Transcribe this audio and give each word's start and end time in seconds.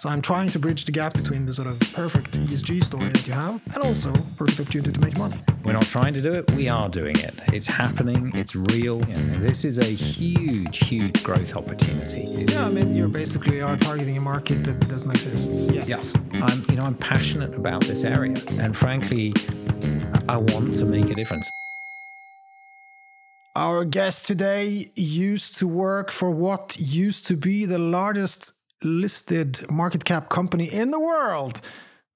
So 0.00 0.08
I'm 0.08 0.22
trying 0.22 0.48
to 0.48 0.58
bridge 0.58 0.86
the 0.86 0.92
gap 0.92 1.12
between 1.12 1.44
the 1.44 1.52
sort 1.52 1.68
of 1.68 1.78
perfect 1.92 2.30
ESG 2.40 2.82
story 2.82 3.10
that 3.10 3.26
you 3.26 3.34
have 3.34 3.60
and 3.74 3.84
also 3.84 4.10
perfect 4.38 4.58
opportunity 4.58 4.92
to 4.92 5.00
make 5.00 5.18
money. 5.18 5.38
We're 5.62 5.74
not 5.74 5.82
trying 5.82 6.14
to 6.14 6.22
do 6.22 6.32
it, 6.32 6.50
we 6.52 6.68
are 6.70 6.88
doing 6.88 7.18
it. 7.18 7.34
It's 7.52 7.66
happening, 7.66 8.32
it's 8.34 8.56
real. 8.56 9.02
And 9.02 9.44
this 9.44 9.62
is 9.62 9.78
a 9.78 9.84
huge, 9.84 10.78
huge 10.78 11.22
growth 11.22 11.54
opportunity. 11.54 12.46
Yeah, 12.48 12.64
I 12.64 12.70
mean, 12.70 12.96
you 12.96 13.08
basically 13.08 13.60
are 13.60 13.76
targeting 13.76 14.16
a 14.16 14.22
market 14.22 14.64
that 14.64 14.88
doesn't 14.88 15.10
exist 15.10 15.70
yet. 15.70 15.86
Yeah. 15.86 16.00
I'm, 16.32 16.64
you 16.70 16.76
know, 16.76 16.84
I'm 16.86 16.94
passionate 16.94 17.54
about 17.54 17.84
this 17.84 18.02
area. 18.02 18.38
And 18.52 18.74
frankly, 18.74 19.34
I 20.30 20.38
want 20.38 20.72
to 20.76 20.86
make 20.86 21.10
a 21.10 21.14
difference. 21.14 21.50
Our 23.54 23.84
guest 23.84 24.26
today 24.26 24.92
used 24.94 25.56
to 25.56 25.68
work 25.68 26.10
for 26.10 26.30
what 26.30 26.78
used 26.80 27.26
to 27.26 27.36
be 27.36 27.66
the 27.66 27.78
largest 27.78 28.54
listed 28.82 29.68
market 29.70 30.04
cap 30.04 30.28
company 30.28 30.72
in 30.72 30.90
the 30.90 31.00
world. 31.00 31.60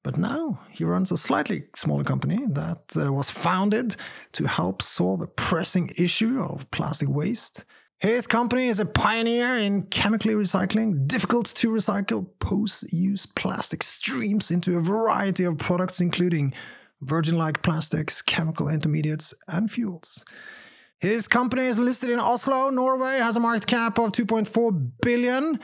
But 0.03 0.19
now 0.19 0.61
he 0.71 0.85
runs 0.85 1.11
a 1.11 1.17
slightly 1.17 1.65
smaller 1.75 2.05
company 2.05 2.39
that 2.51 2.95
uh, 2.97 3.13
was 3.13 3.31
founded 3.31 3.97
to 4.33 4.47
help 4.47 4.83
solve 4.83 5.23
a 5.23 5.27
pressing 5.27 5.93
issue 5.97 6.43
of 6.43 6.71
plastic 6.71 7.09
waste. 7.09 7.65
His 8.01 8.27
company 8.27 8.67
is 8.67 8.81
a 8.81 8.85
pioneer 8.87 9.55
in 9.55 9.85
chemically 9.87 10.35
recycling 10.35 11.07
difficult 11.07 11.47
to 11.47 11.71
recycle 11.71 12.27
post 12.39 12.93
use 12.93 13.25
plastic 13.25 13.83
streams 13.83 14.51
into 14.51 14.77
a 14.77 14.83
variety 14.83 15.45
of 15.45 15.57
products, 15.57 16.03
including 16.03 16.53
virgin 17.01 17.39
like 17.39 17.63
plastics, 17.63 18.21
chemical 18.21 18.69
intermediates, 18.69 19.33
and 19.49 19.71
fuels. 19.71 20.23
His 20.99 21.29
company 21.29 21.63
is 21.63 21.79
listed 21.79 22.11
in 22.11 22.19
Oslo, 22.19 22.71
Norway, 22.71 23.19
has 23.19 23.37
a 23.37 23.41
market 23.41 23.67
cap 23.67 23.99
of 23.99 24.13
2.4 24.13 24.91
billion, 25.03 25.59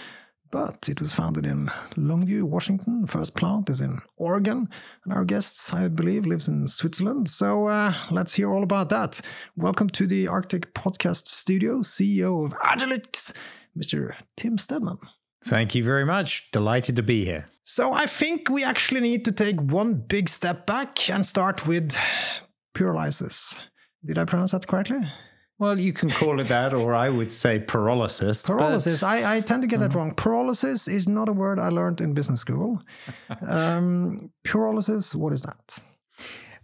but 0.50 0.88
it 0.88 1.00
was 1.00 1.12
founded 1.12 1.46
in 1.46 1.66
Longview, 1.96 2.42
Washington. 2.42 3.06
First 3.06 3.34
plant 3.34 3.70
is 3.70 3.80
in 3.80 4.00
Oregon, 4.16 4.68
and 5.04 5.12
our 5.12 5.24
guest, 5.24 5.72
I 5.72 5.88
believe, 5.88 6.26
lives 6.26 6.48
in 6.48 6.66
Switzerland. 6.66 7.28
So 7.28 7.68
uh, 7.68 7.94
let's 8.10 8.34
hear 8.34 8.52
all 8.52 8.62
about 8.62 8.88
that. 8.88 9.20
Welcome 9.56 9.90
to 9.90 10.06
the 10.06 10.26
Arctic 10.26 10.74
Podcast 10.74 11.28
Studio, 11.28 11.78
CEO 11.78 12.46
of 12.46 12.52
Agilyx, 12.58 13.32
Mr. 13.78 14.14
Tim 14.36 14.58
Stedman. 14.58 14.98
Thank 15.44 15.74
you 15.74 15.84
very 15.84 16.04
much. 16.04 16.50
Delighted 16.50 16.96
to 16.96 17.02
be 17.02 17.24
here. 17.24 17.46
So 17.62 17.92
I 17.92 18.06
think 18.06 18.50
we 18.50 18.64
actually 18.64 19.00
need 19.00 19.24
to 19.26 19.32
take 19.32 19.60
one 19.60 19.94
big 19.94 20.28
step 20.28 20.66
back 20.66 21.08
and 21.08 21.24
start 21.24 21.66
with 21.66 21.96
pyrolysis. 22.74 23.58
Did 24.04 24.18
I 24.18 24.24
pronounce 24.24 24.50
that 24.50 24.66
correctly? 24.66 25.00
Well, 25.60 25.78
you 25.78 25.92
can 25.92 26.08
call 26.08 26.40
it 26.40 26.48
that, 26.48 26.72
or 26.72 26.94
I 26.94 27.10
would 27.10 27.30
say 27.30 27.60
pyrolysis. 27.60 28.48
Pyrolysis. 28.48 29.02
But... 29.02 29.06
I, 29.06 29.36
I 29.36 29.40
tend 29.42 29.60
to 29.60 29.68
get 29.68 29.80
that 29.80 29.90
mm. 29.90 29.94
wrong. 29.94 30.14
Pyrolysis 30.14 30.90
is 30.90 31.06
not 31.06 31.28
a 31.28 31.34
word 31.34 31.58
I 31.58 31.68
learned 31.68 32.00
in 32.00 32.14
business 32.14 32.40
school. 32.40 32.82
um, 33.46 34.30
pyrolysis, 34.46 35.14
what 35.14 35.34
is 35.34 35.42
that? 35.42 35.78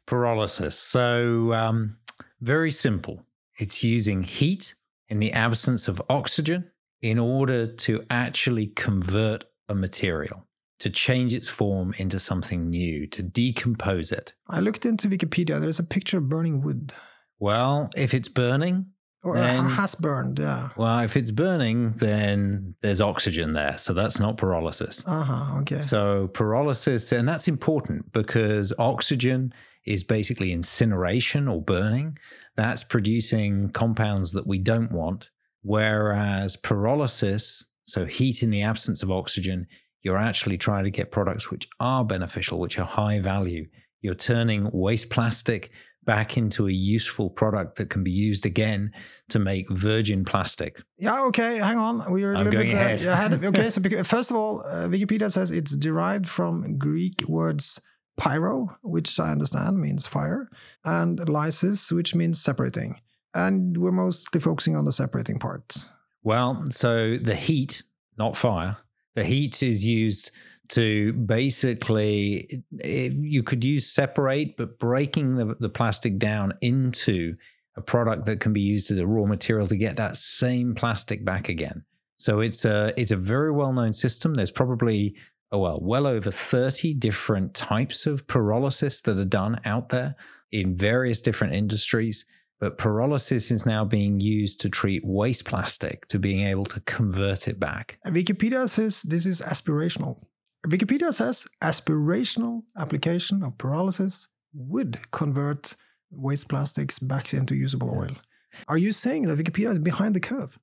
Pyrolysis. 0.07 0.73
So, 0.73 1.53
um, 1.53 1.99
very 2.41 2.71
simple. 2.71 3.23
It's 3.59 3.85
using 3.85 4.23
heat 4.23 4.75
in 5.11 5.19
the 5.19 5.33
absence 5.33 5.89
of 5.89 6.01
oxygen 6.09 6.71
in 7.03 7.19
order 7.19 7.67
to 7.67 8.03
actually 8.09 8.69
convert 8.69 9.45
a 9.69 9.75
material, 9.75 10.47
to 10.81 10.89
change 10.89 11.35
its 11.35 11.49
form 11.49 11.95
into 11.99 12.19
something 12.19 12.71
new, 12.71 13.07
to 13.09 13.23
decompose 13.23 14.11
it. 14.11 14.33
I 14.49 14.61
looked 14.61 14.87
into 14.87 15.07
Wikipedia. 15.09 15.61
There's 15.61 15.79
a 15.79 15.85
picture 15.85 16.17
of 16.17 16.31
burning 16.31 16.63
wood. 16.63 16.95
Well, 17.39 17.91
if 17.97 18.15
it's 18.15 18.29
burning, 18.29 18.87
or 19.23 19.37
then, 19.37 19.65
has 19.65 19.95
burned, 19.95 20.39
yeah. 20.39 20.69
Well, 20.77 21.01
if 21.01 21.17
it's 21.17 21.33
burning, 21.33 21.93
then 21.93 22.75
there's 22.81 23.01
oxygen 23.01 23.53
there, 23.53 23.77
so 23.77 23.93
that's 23.93 24.21
not 24.21 24.39
pyrolysis. 24.39 25.03
Uh 25.07 25.23
huh. 25.23 25.59
Okay. 25.61 25.81
So 25.81 26.29
pyrolysis, 26.33 27.17
and 27.17 27.29
that's 27.29 27.49
important 27.49 28.13
because 28.13 28.73
oxygen 28.79 29.53
is 29.85 30.05
basically 30.05 30.53
incineration 30.53 31.49
or 31.49 31.61
burning. 31.61 32.19
That's 32.57 32.85
producing 32.85 33.71
compounds 33.71 34.33
that 34.33 34.47
we 34.47 34.59
don't 34.59 34.93
want. 34.93 35.31
Whereas 35.63 36.57
pyrolysis, 36.57 37.65
so 37.85 38.05
heat 38.05 38.43
in 38.43 38.51
the 38.51 38.63
absence 38.63 39.03
of 39.03 39.11
oxygen, 39.11 39.67
you're 40.03 40.17
actually 40.17 40.57
trying 40.57 40.85
to 40.85 40.91
get 40.91 41.11
products 41.11 41.51
which 41.51 41.69
are 41.81 42.05
beneficial, 42.05 42.61
which 42.61 42.79
are 42.79 42.87
high 42.87 43.19
value. 43.19 43.67
You're 44.03 44.15
turning 44.15 44.71
waste 44.73 45.11
plastic 45.11 45.73
back 46.07 46.39
into 46.39 46.69
a 46.69 46.73
useful 46.73 47.29
product 47.29 47.77
that 47.77 47.91
can 47.91 48.03
be 48.03 48.11
used 48.11 48.47
again 48.47 48.93
to 49.29 49.39
make 49.39 49.69
virgin 49.71 50.25
plastic. 50.25 50.81
Yeah, 50.97 51.25
okay, 51.25 51.59
hang 51.59 51.79
on. 51.79 52.11
We 52.11 52.25
are 52.25 52.35
I'm 52.35 52.49
going 52.49 52.69
bit, 52.69 52.75
ahead. 52.75 53.07
Uh, 53.07 53.11
ahead. 53.11 53.45
Okay, 53.45 53.69
so 53.69 53.83
first 54.05 54.31
of 54.31 54.37
all, 54.37 54.61
uh, 54.61 54.89
Wikipedia 54.89 55.31
says 55.31 55.51
it's 55.51 55.77
derived 55.77 56.29
from 56.29 56.79
Greek 56.79 57.25
words 57.29 57.81
pyro, 58.17 58.77
which 58.83 59.21
I 59.21 59.31
understand 59.31 59.79
means 59.79 60.07
fire, 60.07 60.49
and 60.85 61.29
lysis, 61.29 61.93
which 61.93 62.15
means 62.15 62.41
separating. 62.41 63.01
And 63.35 63.77
we're 63.77 63.93
mostly 63.93 64.41
focusing 64.41 64.77
on 64.77 64.87
the 64.87 64.93
separating 64.93 65.39
part. 65.39 65.77
Well, 66.23 66.65
so 66.71 67.19
the 67.19 67.35
heat, 67.35 67.83
not 68.17 68.37
fire, 68.37 68.79
the 69.15 69.25
heat 69.25 69.63
is 69.63 69.85
used 69.85 70.31
to 70.71 71.13
basically 71.13 72.63
you 72.83 73.43
could 73.43 73.65
use 73.65 73.87
separate 73.87 74.57
but 74.57 74.79
breaking 74.79 75.37
the, 75.37 75.57
the 75.61 75.69
plastic 75.69 76.19
down 76.19 76.53
into 76.61 77.35
a 77.77 77.81
product 77.81 78.25
that 78.27 78.41
can 78.41 78.53
be 78.53 78.61
used 78.61 78.91
as 78.91 78.99
a 78.99 79.07
raw 79.07 79.27
material 79.27 79.67
to 79.67 79.77
get 79.77 79.97
that 79.97 80.17
same 80.17 80.75
plastic 80.75 81.25
back 81.25 81.49
again 81.49 81.85
so 82.17 82.41
it's 82.41 82.65
a 82.65 82.93
it's 82.99 83.11
a 83.11 83.17
very 83.17 83.53
well 83.53 83.73
known 83.73 83.93
system 83.93 84.35
there's 84.35 84.51
probably 84.51 85.15
oh 85.53 85.59
well 85.59 85.79
well 85.81 86.07
over 86.07 86.31
30 86.31 86.95
different 86.95 87.55
types 87.55 88.07
of 88.07 88.27
pyrolysis 88.27 89.03
that 89.03 89.19
are 89.19 89.25
done 89.25 89.61
out 89.65 89.89
there 89.91 90.15
in 90.53 90.75
various 90.75 91.21
different 91.21 91.55
industries 91.55 92.25
but 92.59 92.79
pyrolysis 92.79 93.51
is 93.51 93.67
now 93.67 93.85
being 93.85 94.21
used 94.21 94.61
to 94.61 94.71
treat 94.71 95.05
waste 95.05 95.45
plastic 95.45 96.07
to 96.09 96.19
being 96.19 96.47
able 96.47 96.65
to 96.65 96.81
convert 96.81 97.49
it 97.49 97.61
back. 97.61 97.99
Wikipedia 98.07 98.69
says 98.69 99.03
this 99.03 99.27
is 99.27 99.43
aspirational. 99.43 100.23
Wikipedia 100.67 101.13
says 101.13 101.47
aspirational 101.63 102.63
application 102.79 103.43
of 103.43 103.57
pyrolysis 103.57 104.27
would 104.55 104.99
convert 105.13 105.77
waste 106.11 106.49
plastics 106.49 106.99
back 106.99 107.33
into 107.33 107.55
usable 107.55 107.95
oil. 107.95 108.09
Yes. 108.09 108.23
Are 108.69 108.79
you 108.79 108.93
saying 108.93 109.23
that 109.23 109.39
Wikipedia 109.39 109.71
is 109.71 109.79
behind 109.79 110.15
the 110.15 110.21
curve? 110.21 110.59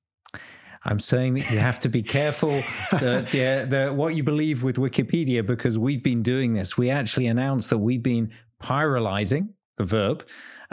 I'm 0.86 1.00
saying 1.00 1.34
that 1.34 1.50
you 1.50 1.58
have 1.58 1.78
to 1.80 1.88
be 1.88 2.02
careful 2.02 2.62
that 2.90 3.28
the, 3.32 3.66
the, 3.68 3.92
what 3.94 4.14
you 4.14 4.22
believe 4.22 4.62
with 4.62 4.76
Wikipedia 4.76 5.46
because 5.46 5.78
we've 5.78 6.02
been 6.02 6.22
doing 6.22 6.52
this. 6.52 6.76
We 6.76 6.90
actually 6.90 7.26
announced 7.28 7.70
that 7.70 7.78
we've 7.78 8.02
been 8.02 8.30
pyrolyzing 8.62 9.48
the 9.76 9.84
verb 9.84 10.24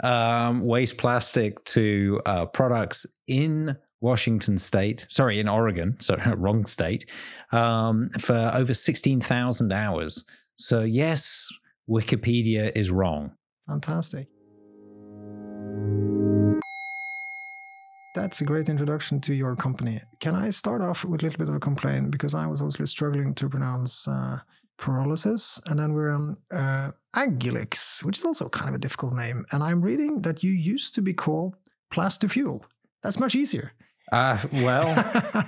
um, 0.02 0.60
waste 0.60 0.98
plastic 0.98 1.62
to 1.64 2.20
uh, 2.26 2.46
products 2.46 3.06
in 3.26 3.76
Washington 4.02 4.58
State, 4.58 5.06
sorry, 5.08 5.40
in 5.40 5.48
Oregon, 5.48 5.96
so 6.00 6.16
wrong 6.36 6.66
state, 6.66 7.06
um, 7.52 8.10
for 8.18 8.50
over 8.54 8.74
16,000 8.74 9.72
hours. 9.72 10.24
So, 10.58 10.82
yes, 10.82 11.48
Wikipedia 11.88 12.70
is 12.74 12.90
wrong. 12.90 13.32
Fantastic. 13.66 14.28
That's 18.14 18.42
a 18.42 18.44
great 18.44 18.68
introduction 18.68 19.20
to 19.22 19.34
your 19.34 19.56
company. 19.56 20.02
Can 20.20 20.34
I 20.34 20.50
start 20.50 20.82
off 20.82 21.02
with 21.02 21.22
a 21.22 21.24
little 21.24 21.38
bit 21.38 21.48
of 21.48 21.54
a 21.54 21.60
complaint? 21.60 22.10
Because 22.10 22.34
I 22.34 22.46
was 22.46 22.60
obviously 22.60 22.86
struggling 22.86 23.34
to 23.34 23.48
pronounce 23.48 24.06
uh. 24.06 24.40
And 25.66 25.78
then 25.78 25.92
we're 25.92 26.10
on 26.10 26.36
uh, 26.52 26.90
Agilyx, 27.14 28.02
which 28.04 28.18
is 28.18 28.24
also 28.24 28.48
kind 28.48 28.68
of 28.68 28.74
a 28.74 28.78
difficult 28.78 29.14
name. 29.14 29.46
And 29.52 29.62
I'm 29.62 29.80
reading 29.80 30.22
that 30.22 30.42
you 30.42 30.50
used 30.50 30.94
to 30.96 31.02
be 31.02 31.14
called 31.14 31.54
Plas2Fuel. 31.92 32.62
That's 33.02 33.20
much 33.20 33.34
easier. 33.34 33.72
Uh, 34.12 34.38
well, 34.52 34.92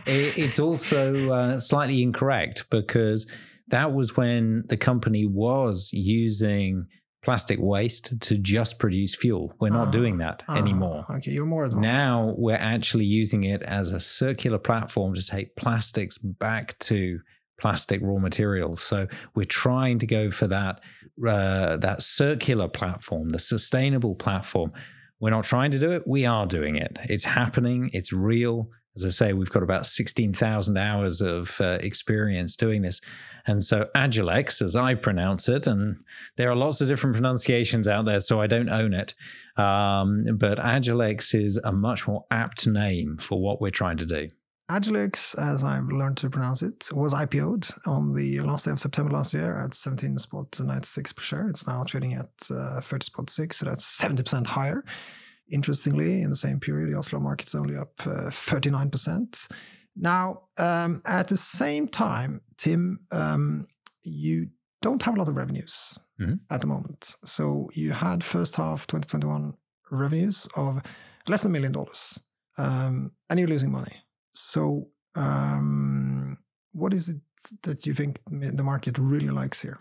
it, 0.07 0.39
it's 0.39 0.59
also 0.59 1.31
uh, 1.31 1.61
slightly 1.61 2.03
incorrect 2.03 2.65
because 2.71 3.27
that 3.69 3.93
was 3.93 4.17
when 4.17 4.65
the 4.69 4.77
company 4.77 5.27
was 5.27 5.91
using 5.93 6.87
plastic 7.23 7.59
waste 7.61 8.21
to 8.21 8.37
just 8.37 8.79
produce 8.79 9.15
fuel. 9.15 9.55
We're 9.61 9.71
not 9.71 9.89
uh, 9.89 9.91
doing 9.91 10.19
that 10.19 10.43
uh, 10.49 10.55
anymore. 10.55 11.05
Okay, 11.11 11.31
you're 11.31 11.47
more 11.47 11.65
advanced. 11.65 11.83
Now 11.83 12.35
we're 12.37 12.57
actually 12.57 13.07
using 13.07 13.45
it 13.45 13.63
as 13.63 13.93
a 13.93 14.01
circular 14.01 14.59
platform 14.59 15.15
to 15.15 15.27
take 15.27 15.57
plastics 15.57 16.19
back 16.19 16.79
to 16.81 17.21
plastic 17.59 18.01
raw 18.03 18.19
materials. 18.19 18.83
So 18.83 19.07
we're 19.35 19.45
trying 19.45 19.99
to 20.01 20.07
go 20.07 20.31
for 20.31 20.47
that 20.49 20.81
uh, 21.27 21.77
that 21.77 22.03
circular 22.03 22.69
platform, 22.69 23.31
the 23.31 23.39
sustainable 23.39 24.15
platform 24.15 24.73
we're 25.21 25.31
not 25.31 25.45
trying 25.45 25.71
to 25.73 25.79
do 25.79 25.93
it, 25.93 26.07
we 26.07 26.27
are 26.27 26.47
doing 26.47 26.77
it. 26.77 26.99
It's 27.05 27.25
happening, 27.25 27.91
it's 27.93 28.13
real. 28.13 28.69
As 28.97 29.05
I 29.05 29.09
say, 29.09 29.33
we've 29.33 29.51
got 29.51 29.65
about 29.65 29.87
16,000 29.87 30.77
hours 30.77 31.21
of 31.21 31.61
uh, 31.61 31.79
experience 31.81 32.55
doing 32.55 32.83
this. 32.83 33.01
And 33.47 33.63
so 33.63 33.89
Agilyx, 33.97 34.63
as 34.63 34.77
I 34.77 34.95
pronounce 34.95 35.49
it, 35.49 35.67
and 35.67 35.97
there 36.37 36.49
are 36.49 36.55
lots 36.55 36.81
of 36.81 36.87
different 36.87 37.17
pronunciations 37.17 37.89
out 37.89 38.05
there, 38.05 38.21
so 38.21 38.41
I 38.41 38.47
don't 38.47 38.69
own 38.69 38.95
it. 38.95 39.15
Um, 39.57 40.25
but 40.37 40.59
Agilyx 40.59 41.35
is 41.35 41.57
a 41.57 41.73
much 41.73 42.07
more 42.07 42.25
apt 42.31 42.69
name 42.69 43.17
for 43.19 43.41
what 43.41 43.61
we're 43.61 43.71
trying 43.71 43.97
to 43.97 44.07
do. 44.07 44.29
Agilyx, 44.71 45.39
as 45.39 45.63
I've 45.63 45.89
learned 45.89 46.17
to 46.19 46.31
pronounce 46.31 46.63
it, 46.63 46.89
was 46.93 47.13
IPO'd 47.13 47.69
on 47.87 48.15
the 48.15 48.41
last 48.41 48.65
day 48.65 48.71
of 48.71 48.81
September 48.81 49.13
last 49.13 49.35
year 49.35 49.59
at 49.63 49.75
17 49.75 50.19
spot 50.19 50.59
96 50.59 51.13
per 51.13 51.23
share. 51.23 51.49
It's 51.51 51.67
now 51.67 51.85
trading 51.85 52.15
at 52.15 52.31
uh, 52.51 52.81
30 52.81 53.05
spot 53.05 53.29
6, 53.31 53.57
so 53.59 53.67
that's 53.67 53.99
70% 54.01 54.47
higher. 54.47 54.83
Interestingly, 55.53 56.23
in 56.23 56.31
the 56.31 56.37
same 56.37 56.61
period, 56.61 56.91
the 56.91 56.99
Oslo 56.99 57.21
market's 57.21 57.55
only 57.55 57.77
up 57.77 57.93
uh, 58.07 58.31
39%. 58.31 59.51
Now, 59.97 60.45
um, 60.59 61.03
at 61.05 61.29
the 61.29 61.37
same 61.37 61.87
time, 61.87 62.41
Tim, 62.57 63.01
um, 63.13 63.67
you 64.03 64.49
don't 64.81 65.03
have 65.03 65.15
a 65.15 65.19
lot 65.19 65.29
of 65.29 65.37
revenues 65.37 65.99
Mhm. 66.21 66.41
at 66.51 66.61
the 66.63 66.67
moment. 66.69 67.17
So 67.25 67.69
you 67.75 67.93
had 67.93 68.25
first 68.25 68.57
half 68.57 68.87
2021 68.87 69.55
revenues 69.91 70.49
of 70.57 70.81
less 71.29 71.43
than 71.43 71.51
a 71.51 71.53
million 71.53 71.73
dollars, 71.73 72.19
um, 72.57 73.13
and 73.29 73.39
you're 73.39 73.49
losing 73.49 73.71
money. 73.71 74.01
So, 74.35 74.89
um, 75.15 76.39
what 76.73 76.93
is 76.93 77.09
it 77.09 77.17
that 77.63 77.87
you 77.87 77.95
think 77.95 78.21
the 78.31 78.63
market 78.63 78.99
really 78.99 79.29
likes 79.31 79.61
here? 79.63 79.79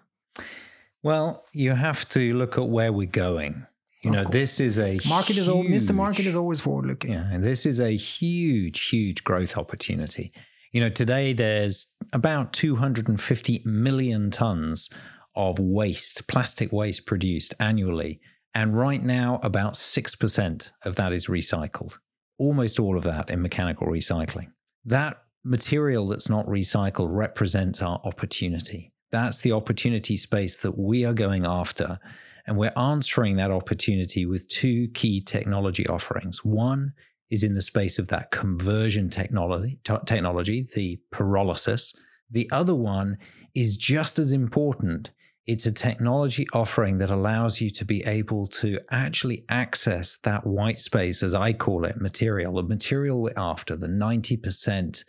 Well, 1.02 1.44
you 1.54 1.72
have 1.74 2.08
to 2.10 2.34
look 2.34 2.58
at 2.58 2.68
where 2.70 2.94
we're 2.94 3.08
going. 3.08 3.66
You 4.04 4.10
Of 4.12 4.16
know, 4.16 4.24
course. 4.24 4.34
this 4.34 4.60
is 4.60 4.80
a 4.80 5.00
Market 5.08 5.38
is 5.38 5.48
al- 5.48 5.64
Mr. 5.64 5.96
Market 5.96 6.26
is 6.26 6.36
always 6.36 6.60
forward 6.60 6.86
looking. 6.86 7.12
Yeah, 7.12 7.28
and 7.32 7.44
this 7.44 7.66
is 7.66 7.80
a 7.80 7.96
huge, 7.96 8.82
huge 8.90 9.24
growth 9.24 9.58
opportunity. 9.58 10.34
You 10.72 10.82
know, 10.82 10.90
today 10.90 11.34
there's 11.34 11.88
about 12.12 12.52
250 12.54 13.62
million 13.66 14.30
tons 14.32 14.90
of 15.36 15.58
waste, 15.60 16.28
plastic 16.28 16.72
waste 16.74 17.06
produced 17.06 17.54
annually. 17.60 18.20
And 18.56 18.78
right 18.78 19.02
now, 19.02 19.40
about 19.42 19.74
6% 19.74 20.70
of 20.84 20.96
that 20.98 21.12
is 21.14 21.28
recycled, 21.28 21.98
almost 22.38 22.80
all 22.80 22.98
of 22.98 23.04
that 23.04 23.30
in 23.30 23.42
mechanical 23.42 23.88
recycling. 23.88 24.48
That 24.86 25.24
material 25.44 26.08
that's 26.08 26.30
not 26.30 26.46
recycled 26.48 27.10
represents 27.12 27.82
our 27.82 28.00
opportunity. 28.04 28.92
That's 29.12 29.40
the 29.40 29.52
opportunity 29.52 30.18
space 30.18 30.58
that 30.58 30.78
we 30.78 31.06
are 31.06 31.14
going 31.14 31.46
after. 31.46 32.00
And 32.48 32.58
we're 32.58 32.74
answering 32.76 33.38
that 33.38 33.52
opportunity 33.52 34.26
with 34.26 34.48
two 34.48 34.88
key 34.94 35.22
technology 35.22 35.88
offerings. 35.88 36.44
One 36.44 36.94
is 37.30 37.44
in 37.44 37.54
the 37.54 37.62
space 37.62 38.00
of 38.00 38.10
that 38.10 38.32
conversion 38.32 39.10
technology, 39.10 39.80
t- 39.84 39.96
technology, 40.06 40.68
the 40.76 41.00
pyrolysis. 41.14 41.96
The 42.30 42.50
other 42.52 42.76
one 42.76 43.18
is 43.56 43.78
just 43.78 44.20
as 44.20 44.32
important. 44.32 45.12
It's 45.46 45.66
a 45.66 45.72
technology 45.74 46.48
offering 46.54 47.00
that 47.00 47.12
allows 47.12 47.60
you 47.60 47.70
to 47.72 47.84
be 47.84 48.04
able 48.06 48.48
to 48.48 48.80
actually 48.92 49.44
access 49.50 50.18
that 50.24 50.48
white 50.48 50.80
space, 50.80 51.22
as 51.22 51.34
I 51.36 51.52
call 51.52 51.84
it, 51.84 52.00
material, 52.00 52.54
the 52.56 52.64
material 52.64 53.22
we're 53.22 53.34
after, 53.36 53.76
the 53.76 53.88
90% 53.88 55.04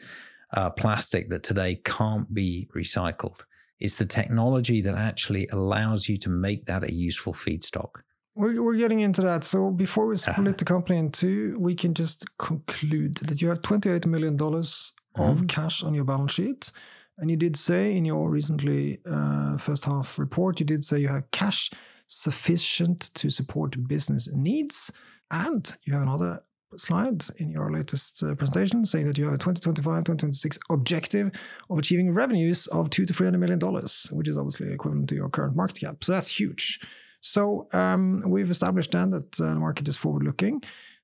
uh, 0.55 0.71
plastic 0.71 1.29
that 1.31 1.45
today 1.45 1.77
can't 1.85 2.33
be 2.35 2.69
recycled. 2.75 3.45
It's 3.79 3.95
the 3.95 4.07
technology 4.07 4.81
that 4.83 4.97
actually 4.97 5.47
allows 5.49 6.09
you 6.09 6.17
to 6.19 6.31
make 6.31 6.67
that 6.67 6.83
a 6.83 6.93
useful 6.93 7.33
feedstock. 7.33 7.91
We're, 8.35 8.61
we're 8.61 8.77
getting 8.77 9.01
into 9.01 9.23
that. 9.23 9.45
So 9.45 9.71
before 9.71 10.07
we 10.09 10.17
split 10.27 10.39
Uh-huh. 10.39 10.55
the 10.59 10.65
company 10.65 10.99
in 10.99 11.13
two, 11.13 11.57
we 11.61 11.77
can 11.77 11.95
just 11.95 12.25
conclude 12.39 13.15
that 13.19 13.41
you 13.41 13.49
have 13.51 13.61
$28 13.63 14.05
million 14.07 14.35
of 14.35 15.37
Mhm. 15.43 15.49
cash 15.49 15.85
on 15.85 15.95
your 15.95 16.05
balance 16.05 16.33
sheet. 16.33 16.73
And 17.19 17.31
you 17.31 17.37
did 17.37 17.57
say 17.57 17.97
in 17.97 18.05
your 18.05 18.29
recently 18.29 18.99
uh, 19.11 19.57
first 19.57 19.85
half 19.85 20.19
report, 20.19 20.61
you 20.61 20.67
did 20.67 20.85
say 20.85 20.99
you 20.99 21.09
have 21.09 21.31
cash 21.31 21.71
sufficient 22.07 23.15
to 23.15 23.31
support 23.31 23.87
business 23.87 24.33
needs. 24.33 24.91
And 25.31 25.73
you 25.85 25.93
have 25.93 26.03
another 26.03 26.43
slide 26.77 27.25
in 27.39 27.51
your 27.51 27.71
latest 27.71 28.23
uh, 28.23 28.35
presentation 28.35 28.85
saying 28.85 29.07
that 29.07 29.17
you 29.17 29.25
have 29.25 29.35
a 29.35 29.39
2025 29.39 30.05
2026 30.05 30.59
objective 30.71 31.31
of 31.71 31.79
achieving 31.79 32.13
revenues 32.13 32.67
of 32.69 32.91
two 32.91 33.07
to 33.07 33.13
300 33.13 33.39
million 33.39 33.59
dollars, 33.59 34.09
which 34.13 34.29
is 34.29 34.37
obviously 34.37 34.73
equivalent 34.73 35.09
to 35.09 35.15
your 35.15 35.29
current 35.29 35.57
market 35.57 35.81
cap. 35.81 36.03
So 36.03 36.13
that's 36.13 36.39
huge. 36.39 36.81
So 37.21 37.69
um, 37.73 38.23
we've 38.27 38.51
established 38.51 38.91
then 38.91 39.11
that 39.11 39.41
uh, 39.41 39.55
the 39.55 39.61
market 39.61 39.89
is 39.89 39.97
forward 39.97 40.25
looking. 40.25 40.63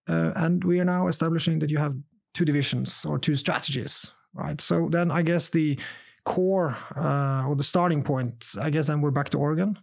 Uh, 0.09 0.33
and 0.37 0.63
we 0.65 0.81
are 0.81 0.85
now 0.85 1.09
establishing 1.09 1.61
that 1.61 1.71
you 1.71 1.79
have 1.79 1.95
two 2.35 2.45
divisions 2.45 3.05
or 3.05 3.19
two 3.19 3.37
strategies, 3.37 4.11
right? 4.35 4.61
So 4.61 4.89
then 4.89 5.11
I 5.11 5.23
guess 5.23 5.51
the 5.51 5.79
core 6.25 6.77
uh, 6.97 7.45
or 7.47 7.57
the 7.57 7.65
starting 7.65 8.03
point, 8.03 8.47
I 8.61 8.71
guess 8.71 8.87
then 8.87 9.01
we're 9.01 9.11
back 9.11 9.31
to 9.31 9.39
Oregon. 9.39 9.79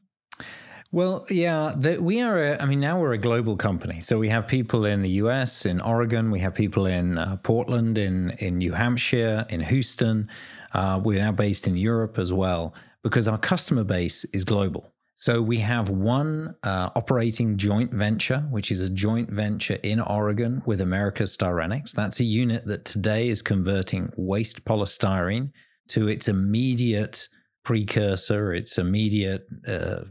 Well, 0.91 1.25
yeah, 1.29 1.73
the, 1.77 2.01
we 2.01 2.21
are. 2.21 2.41
A, 2.41 2.61
I 2.61 2.65
mean, 2.65 2.79
now 2.79 2.99
we're 2.99 3.11
a 3.11 3.17
global 3.17 3.57
company, 3.57 3.99
so 3.99 4.17
we 4.17 4.29
have 4.29 4.47
people 4.47 4.85
in 4.85 5.01
the 5.01 5.09
U.S., 5.21 5.65
in 5.65 5.81
Oregon, 5.81 6.31
we 6.31 6.39
have 6.39 6.55
people 6.55 6.85
in 6.85 7.17
uh, 7.17 7.35
Portland, 7.44 7.97
in 7.97 8.31
in 8.39 8.57
New 8.57 8.71
Hampshire, 8.71 9.45
in 9.49 9.59
Houston. 9.59 10.29
Uh, 10.73 11.00
we're 11.03 11.19
now 11.19 11.33
based 11.33 11.67
in 11.67 11.75
Europe 11.75 12.17
as 12.17 12.31
well 12.31 12.73
because 13.03 13.27
our 13.27 13.38
customer 13.38 13.83
base 13.83 14.23
is 14.25 14.45
global. 14.45 14.93
So 15.19 15.41
we 15.41 15.57
have 15.57 15.89
one 15.89 16.53
uh, 16.61 16.91
operating 16.95 17.57
joint 17.57 17.91
venture, 17.91 18.41
which 18.51 18.69
is 18.69 18.81
a 18.81 18.89
joint 18.89 19.31
venture 19.31 19.79
in 19.81 19.99
Oregon 19.99 20.61
with 20.67 20.79
Americas 20.79 21.35
Styrenics. 21.35 21.93
That's 21.93 22.19
a 22.19 22.23
unit 22.23 22.67
that 22.67 22.85
today 22.85 23.29
is 23.29 23.41
converting 23.41 24.11
waste 24.15 24.63
polystyrene 24.63 25.49
to 25.87 26.07
its 26.07 26.27
immediate 26.27 27.27
precursor, 27.63 28.53
its 28.53 28.77
immediate 28.77 29.47
uh, 29.67 30.01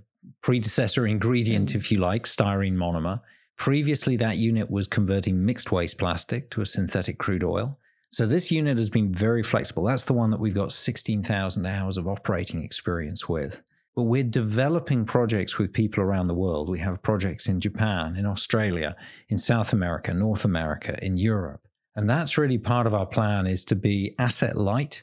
predecessor 0.43 1.07
ingredient, 1.07 1.77
if 1.77 1.93
you 1.93 1.99
like, 1.99 2.25
styrene 2.25 2.75
monomer. 2.75 3.21
Previously, 3.57 4.17
that 4.17 4.39
unit 4.39 4.69
was 4.69 4.89
converting 4.89 5.45
mixed 5.45 5.71
waste 5.71 5.99
plastic 5.99 6.51
to 6.51 6.63
a 6.63 6.67
synthetic 6.67 7.19
crude 7.19 7.45
oil. 7.45 7.79
So 8.11 8.27
this 8.27 8.51
unit 8.51 8.77
has 8.77 8.91
been 8.91 9.15
very 9.15 9.45
flexible. 9.45 9.85
That's 9.85 10.03
the 10.03 10.15
one 10.15 10.31
that 10.31 10.41
we've 10.41 10.53
got 10.53 10.73
16,000 10.73 11.65
hours 11.65 11.97
of 11.97 12.09
operating 12.09 12.65
experience 12.65 13.29
with. 13.29 13.63
But 13.97 14.03
we're 14.03 14.25
developing 14.25 15.07
projects 15.07 15.57
with 15.59 15.73
people 15.73 16.03
around 16.03 16.27
the 16.27 16.35
world. 16.35 16.69
We 16.69 16.79
have 16.81 17.03
projects 17.03 17.49
in 17.49 17.61
Japan, 17.61 18.15
in 18.17 18.27
Australia, 18.27 18.95
in 19.31 19.39
South 19.39 19.73
America, 19.73 20.13
North 20.13 20.45
America, 20.45 21.03
in 21.03 21.17
Europe. 21.17 21.67
And 21.97 22.09
that's 22.09 22.37
really 22.37 22.59
part 22.59 22.87
of 22.87 22.93
our 22.93 23.07
plan 23.07 23.47
is 23.47 23.65
to 23.65 23.75
be 23.75 24.15
asset 24.19 24.55
light, 24.55 25.03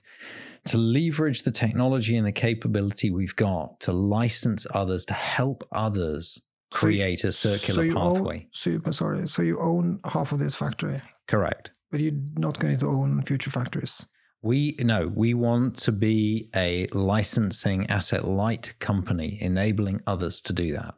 to 0.66 0.78
leverage 0.78 1.42
the 1.42 1.50
technology 1.50 2.16
and 2.18 2.28
the 2.28 2.32
capability 2.32 3.10
we've 3.10 3.36
got 3.36 3.80
to 3.80 3.92
license 3.92 4.68
others, 4.76 5.06
to 5.06 5.16
help 5.16 5.68
others 5.72 6.40
So 6.72 6.86
you- 6.88 6.94
create 6.98 7.24
a 7.24 7.32
circular 7.32 7.86
you 7.86 7.96
pathway. 7.96 8.36
Own, 8.42 8.48
super 8.52 8.94
sorry. 8.94 9.28
So 9.28 9.42
you 9.42 9.60
own 9.60 10.02
half 10.06 10.32
of 10.32 10.38
this 10.38 10.54
factory, 10.54 11.02
Correct. 11.28 11.72
but 11.90 12.00
you're 12.00 12.14
not 12.38 12.60
going 12.60 12.78
to 12.78 12.86
own 12.86 13.24
future 13.24 13.50
factories. 13.50 14.06
We 14.44 14.76
no, 14.80 15.08
we 15.08 15.34
want 15.34 15.78
to 15.84 15.94
be 15.94 16.50
a 16.54 16.88
licensing 16.92 17.90
asset 17.90 18.28
light 18.28 18.76
company, 18.80 19.38
enabling 19.40 20.02
others 20.06 20.42
to 20.42 20.52
do 20.52 20.74
that. 20.74 20.96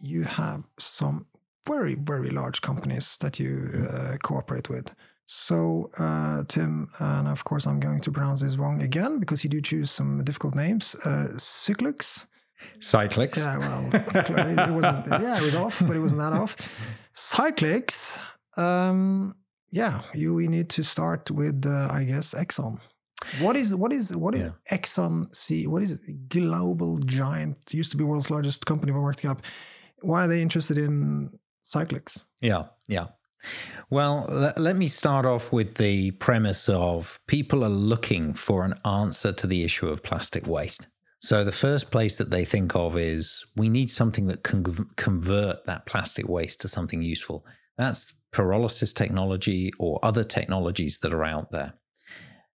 You 0.00 0.22
have 0.22 0.62
some 0.78 1.26
very, 1.66 1.96
very 1.96 2.30
large 2.30 2.62
companies 2.62 3.16
that 3.16 3.40
you 3.40 3.88
uh, 3.92 4.16
cooperate 4.22 4.68
with. 4.68 4.94
So, 5.26 5.90
uh, 5.98 6.44
Tim, 6.46 6.86
and 7.00 7.26
of 7.26 7.42
course, 7.42 7.66
I'm 7.66 7.80
going 7.80 8.00
to 8.02 8.12
pronounce 8.12 8.42
this 8.42 8.56
wrong 8.56 8.80
again 8.80 9.18
because 9.18 9.42
you 9.42 9.50
do 9.50 9.60
choose 9.60 9.90
some 9.90 10.22
difficult 10.22 10.54
names. 10.54 10.94
Uh, 11.04 11.30
Cyclyx. 11.36 12.26
Cyclyx. 12.78 13.36
Yeah, 13.36 13.58
well, 13.58 13.90
it 14.68 14.72
wasn't. 14.72 15.06
Yeah, 15.20 15.36
it 15.36 15.42
was 15.42 15.54
off, 15.56 15.82
but 15.84 15.96
it 15.96 16.00
wasn't 16.00 16.22
that 16.22 16.32
off. 16.32 16.56
Cyclyx. 17.18 18.20
Um, 18.56 19.34
yeah, 19.72 20.02
you 20.14 20.34
we 20.34 20.46
need 20.46 20.68
to 20.70 20.84
start 20.84 21.30
with, 21.32 21.66
uh, 21.66 21.88
I 21.90 22.04
guess, 22.04 22.32
Exxon. 22.32 22.78
What 23.40 23.56
is 23.56 23.74
what 23.74 23.92
is 23.92 24.14
what 24.14 24.36
is 24.36 24.44
Yeah. 24.44 24.78
Exxon? 24.78 25.34
See, 25.34 25.66
what 25.66 25.82
is 25.82 26.08
it? 26.08 26.28
global 26.28 26.98
giant? 26.98 27.56
Used 27.74 27.90
to 27.90 27.96
be 27.96 28.04
world's 28.04 28.30
largest 28.30 28.66
company 28.66 28.92
by 28.92 28.98
market 28.98 29.22
cap. 29.22 29.42
Why 30.00 30.24
are 30.24 30.28
they 30.28 30.40
interested 30.40 30.78
in 30.78 31.30
Cyclyx? 31.64 32.24
Yeah, 32.40 32.62
yeah. 32.86 33.08
Well, 33.90 34.26
let 34.56 34.76
me 34.76 34.86
start 34.86 35.26
off 35.26 35.52
with 35.52 35.74
the 35.74 36.12
premise 36.12 36.68
of 36.68 37.18
people 37.26 37.64
are 37.64 37.68
looking 37.68 38.34
for 38.34 38.64
an 38.64 38.74
answer 38.84 39.32
to 39.32 39.46
the 39.46 39.64
issue 39.64 39.88
of 39.88 40.02
plastic 40.04 40.46
waste. 40.46 40.86
So 41.20 41.42
the 41.44 41.52
first 41.52 41.90
place 41.90 42.16
that 42.18 42.30
they 42.30 42.44
think 42.44 42.76
of 42.76 42.96
is 42.96 43.44
we 43.56 43.68
need 43.68 43.90
something 43.90 44.26
that 44.26 44.44
can 44.44 44.62
convert 44.96 45.66
that 45.66 45.86
plastic 45.86 46.28
waste 46.28 46.60
to 46.60 46.68
something 46.68 47.02
useful. 47.02 47.44
That's 47.76 48.12
pyrolysis 48.32 48.94
technology 48.94 49.72
or 49.78 49.98
other 50.02 50.22
technologies 50.22 50.98
that 50.98 51.12
are 51.12 51.24
out 51.24 51.50
there. 51.50 51.74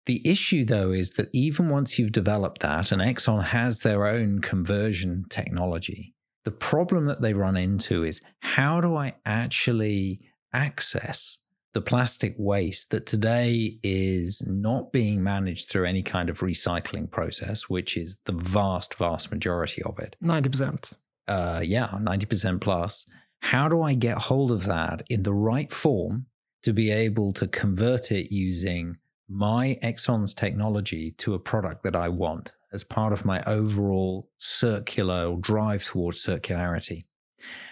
The 0.06 0.20
issue, 0.28 0.64
though, 0.64 0.90
is 0.90 1.12
that 1.12 1.28
even 1.32 1.68
once 1.68 1.98
you've 1.98 2.12
developed 2.12 2.62
that, 2.62 2.90
and 2.90 3.00
Exxon 3.00 3.42
has 3.44 3.80
their 3.80 4.06
own 4.06 4.40
conversion 4.40 5.24
technology, 5.28 6.14
the 6.44 6.50
problem 6.50 7.06
that 7.06 7.20
they 7.20 7.34
run 7.34 7.56
into 7.56 8.04
is 8.04 8.20
how 8.40 8.80
do 8.80 8.96
I 8.96 9.14
actually 9.24 10.20
access 10.52 11.38
the 11.72 11.80
plastic 11.80 12.34
waste 12.38 12.90
that 12.90 13.06
today 13.06 13.78
is 13.82 14.42
not 14.46 14.92
being 14.92 15.22
managed 15.22 15.68
through 15.68 15.86
any 15.86 16.02
kind 16.02 16.28
of 16.28 16.40
recycling 16.40 17.10
process, 17.10 17.68
which 17.68 17.96
is 17.96 18.18
the 18.24 18.32
vast, 18.32 18.94
vast 18.94 19.30
majority 19.30 19.82
of 19.82 19.98
it? 19.98 20.16
Ninety 20.20 20.48
percent. 20.48 20.92
Uh, 21.28 21.60
yeah, 21.64 21.88
90% 21.88 22.60
plus. 22.60 23.06
How 23.40 23.68
do 23.68 23.82
I 23.82 23.94
get 23.94 24.18
hold 24.18 24.50
of 24.50 24.64
that 24.64 25.02
in 25.08 25.22
the 25.22 25.32
right 25.32 25.70
form 25.70 26.26
to 26.62 26.72
be 26.72 26.90
able 26.90 27.32
to 27.34 27.46
convert 27.46 28.12
it 28.12 28.32
using 28.34 28.96
my 29.28 29.78
Exxon's 29.82 30.34
technology 30.34 31.12
to 31.18 31.34
a 31.34 31.38
product 31.38 31.82
that 31.84 31.96
I 31.96 32.08
want 32.08 32.52
as 32.72 32.84
part 32.84 33.12
of 33.12 33.24
my 33.24 33.42
overall 33.44 34.30
circular 34.38 35.34
drive 35.36 35.84
towards 35.84 36.24
circularity? 36.24 37.04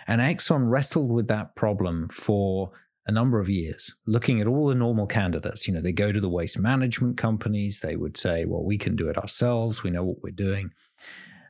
And 0.07 0.21
Exxon 0.21 0.69
wrestled 0.69 1.11
with 1.11 1.29
that 1.29 1.55
problem 1.55 2.09
for 2.09 2.73
a 3.11 3.13
number 3.13 3.41
of 3.41 3.49
years, 3.49 3.93
looking 4.07 4.41
at 4.41 4.47
all 4.47 4.69
the 4.69 4.75
normal 4.75 5.05
candidates. 5.05 5.67
You 5.67 5.75
know, 5.75 5.81
they 5.81 5.93
go 5.93 6.13
to 6.13 6.21
the 6.21 6.29
waste 6.29 6.59
management 6.59 7.19
companies, 7.19 7.81
they 7.81 7.97
would 7.97 8.17
say, 8.17 8.45
well, 8.45 8.63
we 8.63 8.79
can 8.79 8.95
do 8.95 9.09
it 9.09 9.19
ourselves, 9.19 9.83
we 9.83 9.91
know 9.91 10.05
what 10.05 10.23
we're 10.23 10.31
doing. 10.31 10.71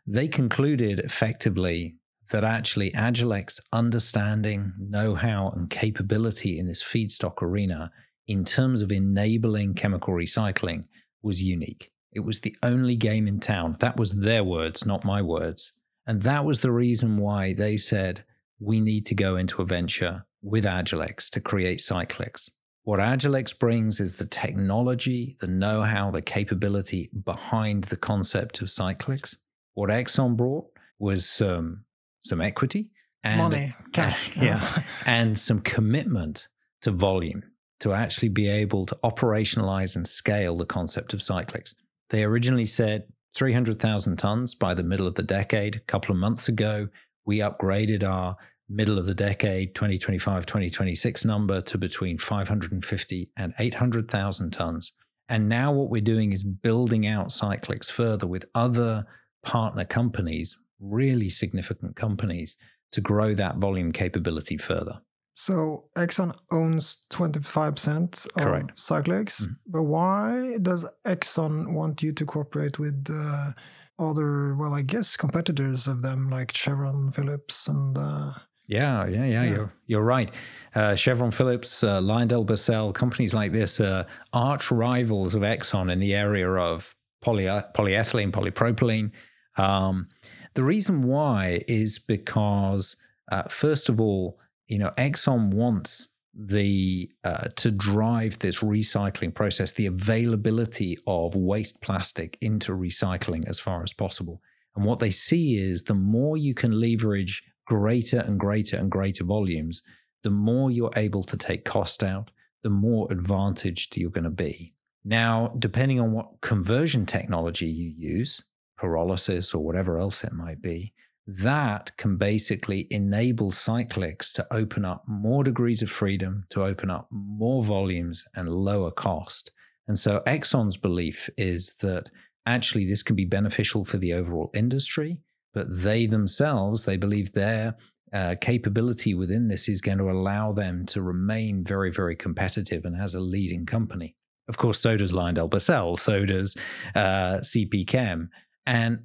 They 0.06 0.26
concluded 0.26 1.00
effectively 1.00 1.96
that 2.30 2.44
actually 2.44 2.92
Agilyx 2.92 3.60
understanding, 3.74 4.72
know 4.78 5.14
how, 5.14 5.52
and 5.54 5.68
capability 5.68 6.58
in 6.58 6.66
this 6.66 6.82
feedstock 6.82 7.42
arena 7.42 7.90
in 8.26 8.42
terms 8.42 8.80
of 8.80 8.90
enabling 8.90 9.74
chemical 9.74 10.14
recycling 10.14 10.82
was 11.22 11.42
unique. 11.42 11.92
It 12.12 12.20
was 12.20 12.40
the 12.40 12.56
only 12.62 12.96
game 12.96 13.28
in 13.28 13.38
town. 13.38 13.76
That 13.80 13.98
was 13.98 14.12
their 14.12 14.44
words, 14.44 14.86
not 14.86 15.04
my 15.04 15.20
words. 15.20 15.72
And 16.06 16.22
that 16.22 16.46
was 16.46 16.60
the 16.60 16.72
reason 16.72 17.18
why 17.18 17.52
they 17.52 17.76
said, 17.76 18.24
we 18.58 18.80
need 18.80 19.04
to 19.06 19.14
go 19.14 19.36
into 19.36 19.60
a 19.60 19.66
venture 19.66 20.24
with 20.42 20.64
Agilyx 20.64 21.30
to 21.30 21.40
create 21.40 21.78
Cyclyx. 21.78 22.50
What 22.84 22.98
Agilyx 22.98 23.56
brings 23.58 24.00
is 24.00 24.16
the 24.16 24.26
technology, 24.26 25.36
the 25.40 25.46
know 25.46 25.82
how, 25.82 26.10
the 26.10 26.22
capability 26.22 27.10
behind 27.24 27.84
the 27.84 27.96
concept 27.96 28.60
of 28.62 28.68
Cyclyx. 28.68 29.36
What 29.74 29.90
Exxon 29.90 30.36
brought 30.36 30.66
was 30.98 31.40
um, 31.40 31.84
some 32.22 32.40
equity 32.40 32.90
and 33.22 33.38
money, 33.38 33.74
cash. 33.92 34.34
yeah. 34.40 34.82
and 35.06 35.38
some 35.38 35.60
commitment 35.60 36.48
to 36.82 36.90
volume 36.90 37.42
to 37.80 37.92
actually 37.92 38.28
be 38.28 38.48
able 38.48 38.86
to 38.86 38.98
operationalize 39.04 39.96
and 39.96 40.06
scale 40.06 40.56
the 40.56 40.66
concept 40.66 41.12
of 41.14 41.20
Cyclyx. 41.20 41.74
They 42.10 42.24
originally 42.24 42.64
said 42.64 43.04
300,000 43.34 44.16
tons 44.16 44.54
by 44.54 44.74
the 44.74 44.82
middle 44.82 45.06
of 45.06 45.14
the 45.14 45.22
decade. 45.22 45.76
A 45.76 45.80
couple 45.80 46.12
of 46.12 46.18
months 46.18 46.48
ago, 46.48 46.88
we 47.24 47.38
upgraded 47.38 48.02
our 48.02 48.36
middle 48.70 48.98
of 48.98 49.04
the 49.04 49.14
decade 49.14 49.74
2025 49.74 50.46
2026 50.46 51.24
number 51.24 51.60
to 51.60 51.76
between 51.76 52.16
550 52.16 53.30
and 53.36 53.52
800,000 53.58 54.50
tons. 54.52 54.92
And 55.28 55.48
now 55.48 55.72
what 55.72 55.90
we're 55.90 56.00
doing 56.00 56.32
is 56.32 56.44
building 56.44 57.06
out 57.06 57.28
Cyclyx 57.28 57.90
further 57.90 58.26
with 58.26 58.46
other 58.54 59.06
partner 59.44 59.84
companies, 59.84 60.56
really 60.78 61.28
significant 61.28 61.96
companies, 61.96 62.56
to 62.92 63.00
grow 63.00 63.34
that 63.34 63.56
volume 63.56 63.92
capability 63.92 64.56
further. 64.56 65.00
So 65.34 65.84
Exxon 65.96 66.36
owns 66.50 66.98
25% 67.10 68.26
of 68.26 68.32
Correct. 68.34 68.76
Mm-hmm. 68.76 69.52
but 69.66 69.82
why 69.84 70.58
does 70.60 70.84
Exxon 71.06 71.72
want 71.72 72.02
you 72.02 72.12
to 72.12 72.26
cooperate 72.26 72.78
with 72.78 73.06
uh, 73.10 73.52
other, 73.98 74.54
well, 74.54 74.74
I 74.74 74.82
guess 74.82 75.16
competitors 75.16 75.86
of 75.86 76.02
them 76.02 76.28
like 76.28 76.52
Chevron, 76.52 77.12
Phillips, 77.12 77.68
and 77.68 77.96
uh, 77.96 78.32
yeah, 78.70 79.04
yeah, 79.06 79.24
yeah, 79.24 79.24
yeah. 79.24 79.50
You're, 79.50 79.72
you're 79.88 80.04
right. 80.04 80.30
Uh, 80.76 80.94
Chevron 80.94 81.32
Phillips, 81.32 81.82
uh, 81.82 82.00
LyondellBasell, 82.00 82.94
companies 82.94 83.34
like 83.34 83.52
this 83.52 83.80
are 83.80 84.06
arch 84.32 84.70
rivals 84.70 85.34
of 85.34 85.42
Exxon 85.42 85.90
in 85.92 85.98
the 85.98 86.14
area 86.14 86.48
of 86.48 86.94
poly- 87.20 87.46
polyethylene, 87.46 88.30
polypropylene. 88.30 89.10
Um, 89.56 90.08
the 90.54 90.62
reason 90.62 91.02
why 91.02 91.64
is 91.66 91.98
because, 91.98 92.94
uh, 93.32 93.42
first 93.48 93.88
of 93.88 94.00
all, 94.00 94.38
you 94.68 94.78
know, 94.78 94.92
Exxon 94.96 95.52
wants 95.52 96.06
the 96.32 97.10
uh, 97.24 97.48
to 97.56 97.72
drive 97.72 98.38
this 98.38 98.60
recycling 98.60 99.34
process, 99.34 99.72
the 99.72 99.86
availability 99.86 100.96
of 101.08 101.34
waste 101.34 101.80
plastic 101.80 102.38
into 102.40 102.70
recycling 102.70 103.42
as 103.48 103.58
far 103.58 103.82
as 103.82 103.92
possible. 103.92 104.40
And 104.76 104.84
what 104.84 105.00
they 105.00 105.10
see 105.10 105.56
is 105.56 105.82
the 105.82 105.94
more 105.94 106.36
you 106.36 106.54
can 106.54 106.70
leverage 106.70 107.42
greater 107.70 108.18
and 108.18 108.40
greater 108.40 108.76
and 108.76 108.90
greater 108.90 109.22
volumes, 109.22 109.80
the 110.24 110.30
more 110.30 110.72
you're 110.72 110.90
able 110.96 111.22
to 111.22 111.36
take 111.36 111.64
cost 111.64 112.02
out, 112.02 112.32
the 112.64 112.68
more 112.68 113.06
advantaged 113.12 113.96
you're 113.96 114.10
going 114.10 114.24
to 114.24 114.30
be. 114.30 114.74
Now, 115.04 115.54
depending 115.56 116.00
on 116.00 116.10
what 116.10 116.40
conversion 116.40 117.06
technology 117.06 117.68
you 117.68 117.94
use, 117.96 118.42
pyrolysis 118.80 119.54
or 119.54 119.60
whatever 119.60 120.00
else 120.00 120.24
it 120.24 120.32
might 120.32 120.60
be, 120.60 120.92
that 121.28 121.96
can 121.96 122.16
basically 122.16 122.88
enable 122.90 123.52
Cyclyx 123.52 124.32
to 124.32 124.46
open 124.52 124.84
up 124.84 125.04
more 125.06 125.44
degrees 125.44 125.80
of 125.80 125.90
freedom, 125.90 126.46
to 126.50 126.64
open 126.64 126.90
up 126.90 127.06
more 127.12 127.62
volumes 127.62 128.24
and 128.34 128.48
lower 128.48 128.90
cost. 128.90 129.52
And 129.86 129.96
so 129.96 130.22
Exxon's 130.26 130.76
belief 130.76 131.30
is 131.38 131.74
that 131.82 132.10
actually 132.46 132.88
this 132.88 133.04
can 133.04 133.14
be 133.14 133.26
beneficial 133.26 133.84
for 133.84 133.96
the 133.96 134.12
overall 134.12 134.50
industry 134.54 135.20
but 135.52 135.66
they 135.68 136.06
themselves, 136.06 136.84
they 136.84 136.96
believe 136.96 137.32
their 137.32 137.74
uh, 138.12 138.34
capability 138.40 139.14
within 139.14 139.48
this 139.48 139.68
is 139.68 139.80
going 139.80 139.98
to 139.98 140.10
allow 140.10 140.52
them 140.52 140.84
to 140.86 141.02
remain 141.02 141.64
very, 141.64 141.92
very 141.92 142.16
competitive 142.16 142.84
and 142.84 143.00
as 143.00 143.14
a 143.14 143.20
leading 143.20 143.66
company. 143.66 144.16
Of 144.48 144.58
course, 144.58 144.80
so 144.80 144.96
does 144.96 145.12
LyondellBasell, 145.12 145.98
so 145.98 146.24
does 146.24 146.56
uh, 146.96 147.38
CP 147.38 147.86
Chem. 147.86 148.30
And 148.66 148.98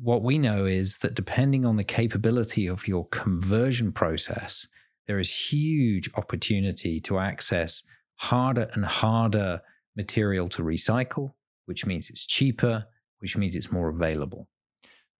what 0.00 0.22
we 0.22 0.38
know 0.38 0.64
is 0.64 0.98
that 0.98 1.14
depending 1.14 1.64
on 1.64 1.76
the 1.76 1.84
capability 1.84 2.68
of 2.68 2.86
your 2.86 3.08
conversion 3.08 3.92
process, 3.92 4.66
there 5.06 5.18
is 5.18 5.34
huge 5.34 6.08
opportunity 6.14 7.00
to 7.00 7.18
access 7.18 7.82
harder 8.16 8.70
and 8.74 8.84
harder 8.84 9.60
material 9.96 10.48
to 10.50 10.62
recycle, 10.62 11.32
which 11.66 11.84
means 11.84 12.08
it's 12.08 12.24
cheaper, 12.24 12.84
which 13.18 13.36
means 13.36 13.56
it's 13.56 13.72
more 13.72 13.88
available. 13.88 14.48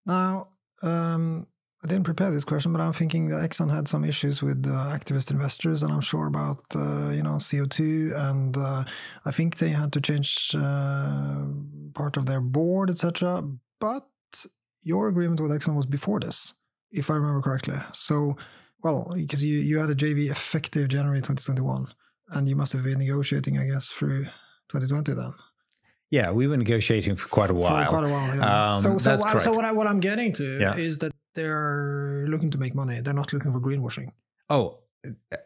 Now, 0.07 0.49
um, 0.83 1.47
I 1.85 1.89
didn't 1.89 2.05
prepare 2.05 2.31
this 2.31 2.45
question, 2.45 2.73
but 2.73 2.81
I'm 2.81 2.93
thinking 2.93 3.27
that 3.29 3.49
Exxon 3.49 3.71
had 3.71 3.89
some 3.89 4.05
issues 4.05 4.41
with 4.41 4.65
uh, 4.67 4.97
activist 4.97 5.33
investors, 5.33 5.83
and 5.83 5.93
I'm 5.93 6.01
sure 6.01 6.27
about 6.27 6.63
uh, 6.77 7.11
you 7.11 7.23
know 7.23 7.37
CO2, 7.37 8.15
and 8.31 8.57
uh, 8.57 8.85
I 9.25 9.31
think 9.33 9.57
they 9.57 9.71
had 9.71 9.93
to 9.95 10.01
change 10.01 10.55
uh, 10.55 11.43
part 11.95 12.17
of 12.17 12.27
their 12.27 12.41
board, 12.41 12.89
etc. 12.89 13.43
But 13.81 14.07
your 14.85 15.09
agreement 15.09 15.41
with 15.41 15.51
Exxon 15.51 15.75
was 15.75 15.87
before 15.87 16.21
this, 16.21 16.55
if 16.93 17.11
I 17.11 17.15
remember 17.15 17.43
correctly. 17.43 17.79
So, 17.91 18.37
well, 18.85 19.13
because 19.17 19.43
you 19.43 19.59
you 19.59 19.81
had 19.81 19.91
a 19.91 19.97
JV 19.97 20.31
effective 20.31 20.89
January 20.89 21.19
2021, 21.19 21.89
and 22.31 22.49
you 22.49 22.55
must 22.55 22.73
have 22.75 22.85
been 22.85 23.01
negotiating, 23.01 23.59
I 23.59 23.67
guess, 23.67 23.91
through 23.91 24.27
2020 24.69 25.15
then. 25.15 25.35
Yeah, 26.13 26.31
we 26.31 26.47
were 26.47 26.59
negotiating 26.59 27.17
for 27.17 27.27
quite 27.29 27.49
a 27.49 27.55
while. 27.55 27.85
For 27.87 27.91
quite 27.91 28.05
a 28.05 28.09
while, 28.13 28.37
yeah. 28.37 28.71
Um, 28.73 28.83
so, 28.83 28.99
so, 28.99 29.17
so 29.39 29.53
what, 29.53 29.65
I, 29.65 29.73
what 29.73 29.87
I'm 29.87 29.99
getting 29.99 30.31
to 30.35 30.61
yeah. 30.61 30.77
is 30.77 30.99
that 30.99 31.11
they're 31.35 32.27
looking 32.29 32.51
to 32.51 32.59
make 32.59 32.75
money. 32.75 33.01
They're 33.01 33.15
not 33.15 33.33
looking 33.33 33.51
for 33.51 33.59
greenwashing. 33.59 34.11
Oh, 34.51 34.81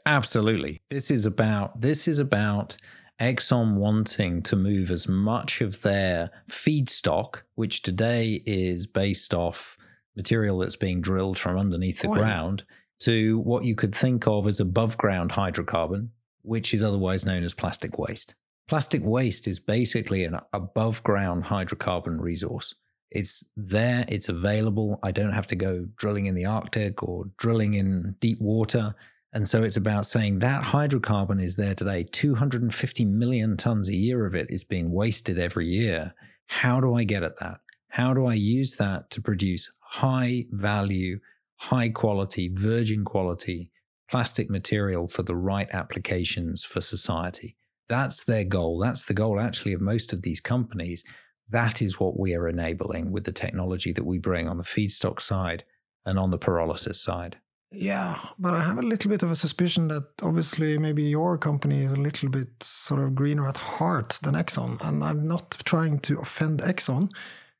absolutely. 0.07 0.83
This 0.91 1.13
is 1.13 1.25
about 1.25 1.81
this 1.81 2.09
is 2.09 2.19
about 2.19 2.77
Exxon 3.21 3.75
wanting 3.75 4.43
to 4.43 4.57
move 4.57 4.91
as 4.91 5.07
much 5.07 5.61
of 5.61 5.81
their 5.83 6.31
feedstock, 6.51 7.43
which 7.55 7.83
today 7.83 8.43
is 8.45 8.89
based 8.89 9.33
off 9.33 9.79
material 10.17 10.59
that's 10.59 10.75
being 10.75 11.01
drilled 11.01 11.39
from 11.39 11.57
underneath 11.59 12.01
the 12.01 12.09
ground, 12.09 12.65
to 13.01 13.39
what 13.41 13.65
you 13.65 13.77
could 13.77 13.95
think 13.95 14.27
of 14.27 14.49
as 14.49 14.59
above 14.59 14.99
ground 14.99 15.31
hydrocarbon, 15.31 16.09
which 16.43 16.75
is 16.75 16.83
otherwise 16.83 17.25
known 17.25 17.45
as 17.45 17.55
plastic 17.55 17.99
waste. 18.01 18.35
Plastic 18.69 19.05
waste 19.05 19.47
is 19.47 19.61
basically 19.61 20.25
an 20.25 20.41
above 20.53 21.03
ground 21.05 21.45
hydrocarbon 21.45 22.21
resource. 22.21 22.75
It's 23.13 23.45
there, 23.57 24.05
it's 24.09 24.29
available. 24.29 24.99
I 25.05 25.13
don't 25.13 25.33
have 25.33 25.47
to 25.49 25.57
go 25.57 25.87
drilling 25.97 26.27
in 26.27 26.35
the 26.35 26.47
Arctic 26.47 27.01
or 27.05 27.27
drilling 27.39 27.75
in 27.75 28.17
deep 28.19 28.41
water. 28.41 28.97
And 29.33 29.49
so 29.49 29.63
it's 29.63 29.77
about 29.77 30.05
saying 30.05 30.41
that 30.41 30.65
hydrocarbon 30.65 31.41
is 31.41 31.55
there 31.55 31.77
today. 31.77 32.03
250 32.11 33.05
million 33.05 33.57
tons 33.57 33.89
a 33.89 33.95
year 33.95 34.27
of 34.27 34.35
it 34.35 34.49
is 34.51 34.65
being 34.65 34.91
wasted 34.91 35.39
every 35.39 35.69
year. 35.69 36.13
How 36.49 36.81
do 36.81 36.95
I 36.97 37.05
get 37.05 37.23
at 37.23 37.39
that? 37.39 37.61
How 37.91 38.15
do 38.15 38.27
I 38.27 38.35
use 38.35 38.75
that 38.77 39.11
to 39.11 39.23
produce 39.23 39.71
high 39.79 40.47
value, 40.51 41.21
high 41.57 41.91
quality, 41.91 42.51
virgin 42.53 43.05
quality 43.05 43.71
plastic 44.11 44.51
material 44.51 45.07
for 45.07 45.23
the 45.23 45.37
right 45.37 45.69
applications 45.73 46.65
for 46.65 46.81
society? 46.81 47.57
That's 47.89 48.25
their 48.25 48.45
goal. 48.45 48.79
That's 48.79 49.05
the 49.05 49.15
goal, 49.15 49.41
actually, 49.41 49.73
of 49.73 49.81
most 49.81 50.13
of 50.13 50.23
these 50.23 50.41
companies. 50.41 51.05
That 51.49 51.81
is 51.81 52.01
what 52.01 52.19
we 52.19 52.35
are 52.35 52.49
enabling 52.49 53.13
with 53.13 53.25
the 53.25 53.33
technology 53.33 53.93
that 53.93 54.05
we 54.05 54.19
bring 54.19 54.49
on 54.49 54.59
the 54.59 54.65
feedstock 54.65 55.21
side 55.21 55.65
and 56.05 56.19
on 56.19 56.31
the 56.31 56.39
pyrolysis 56.39 56.97
side. 56.97 57.39
Yeah, 57.73 58.19
but 58.39 58.55
I 58.55 58.63
have 58.63 58.79
a 58.79 58.83
little 58.83 59.11
bit 59.11 59.23
of 59.23 59.31
a 59.31 59.37
suspicion 59.37 59.89
that 59.89 60.05
obviously 60.23 60.79
maybe 60.79 61.03
your 61.03 61.37
company 61.37 61.83
is 61.83 61.93
a 61.93 61.97
little 61.97 62.29
bit 62.29 62.49
sort 62.63 63.03
of 63.03 63.15
greener 63.15 63.47
at 63.49 63.57
heart 63.57 64.19
than 64.23 64.35
Exxon. 64.35 64.81
And 64.87 65.03
I'm 65.03 65.27
not 65.27 65.51
trying 65.65 65.99
to 66.01 66.19
offend 66.21 66.61
Exxon, 66.61 67.11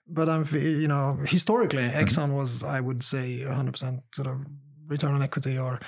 but 0.09 0.29
I'm, 0.29 0.45
you 0.53 0.89
know, 0.89 1.19
historically, 1.27 1.83
mm-hmm. 1.83 1.99
Exxon 1.99 2.31
was, 2.35 2.63
I 2.63 2.81
would 2.81 3.03
say, 3.03 3.41
100% 3.41 4.03
sort 4.15 4.29
of 4.29 4.47
return 4.87 5.15
on 5.15 5.23
equity 5.23 5.59
or 5.59 5.81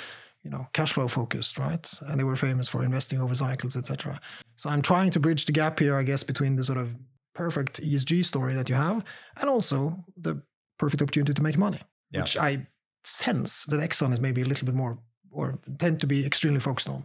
you 0.48 0.56
know 0.56 0.66
cash 0.72 0.94
flow 0.94 1.08
focused, 1.08 1.58
right? 1.58 1.92
And 2.08 2.18
they 2.18 2.24
were 2.24 2.36
famous 2.36 2.68
for 2.68 2.82
investing 2.82 3.20
over 3.20 3.34
cycles, 3.34 3.76
etc. 3.76 4.18
So 4.56 4.70
I'm 4.70 4.80
trying 4.80 5.10
to 5.10 5.20
bridge 5.20 5.44
the 5.44 5.52
gap 5.52 5.78
here, 5.78 5.98
I 5.98 6.02
guess, 6.02 6.22
between 6.22 6.56
the 6.56 6.64
sort 6.64 6.78
of 6.78 6.88
perfect 7.34 7.82
ESG 7.82 8.24
story 8.24 8.54
that 8.54 8.68
you 8.70 8.74
have 8.74 9.04
and 9.40 9.50
also 9.50 10.02
the 10.16 10.40
perfect 10.78 11.02
opportunity 11.02 11.34
to 11.34 11.42
make 11.42 11.58
money, 11.58 11.80
Yeah. 12.12 12.20
which 12.22 12.36
I 12.38 12.66
sense 13.04 13.64
that 13.64 13.80
Exxon 13.80 14.12
is 14.14 14.20
maybe 14.20 14.40
a 14.40 14.46
little 14.46 14.64
bit 14.64 14.74
more 14.74 14.98
or 15.30 15.58
tend 15.78 16.00
to 16.00 16.06
be 16.06 16.24
extremely 16.24 16.60
focused 16.60 16.88
on. 16.88 17.04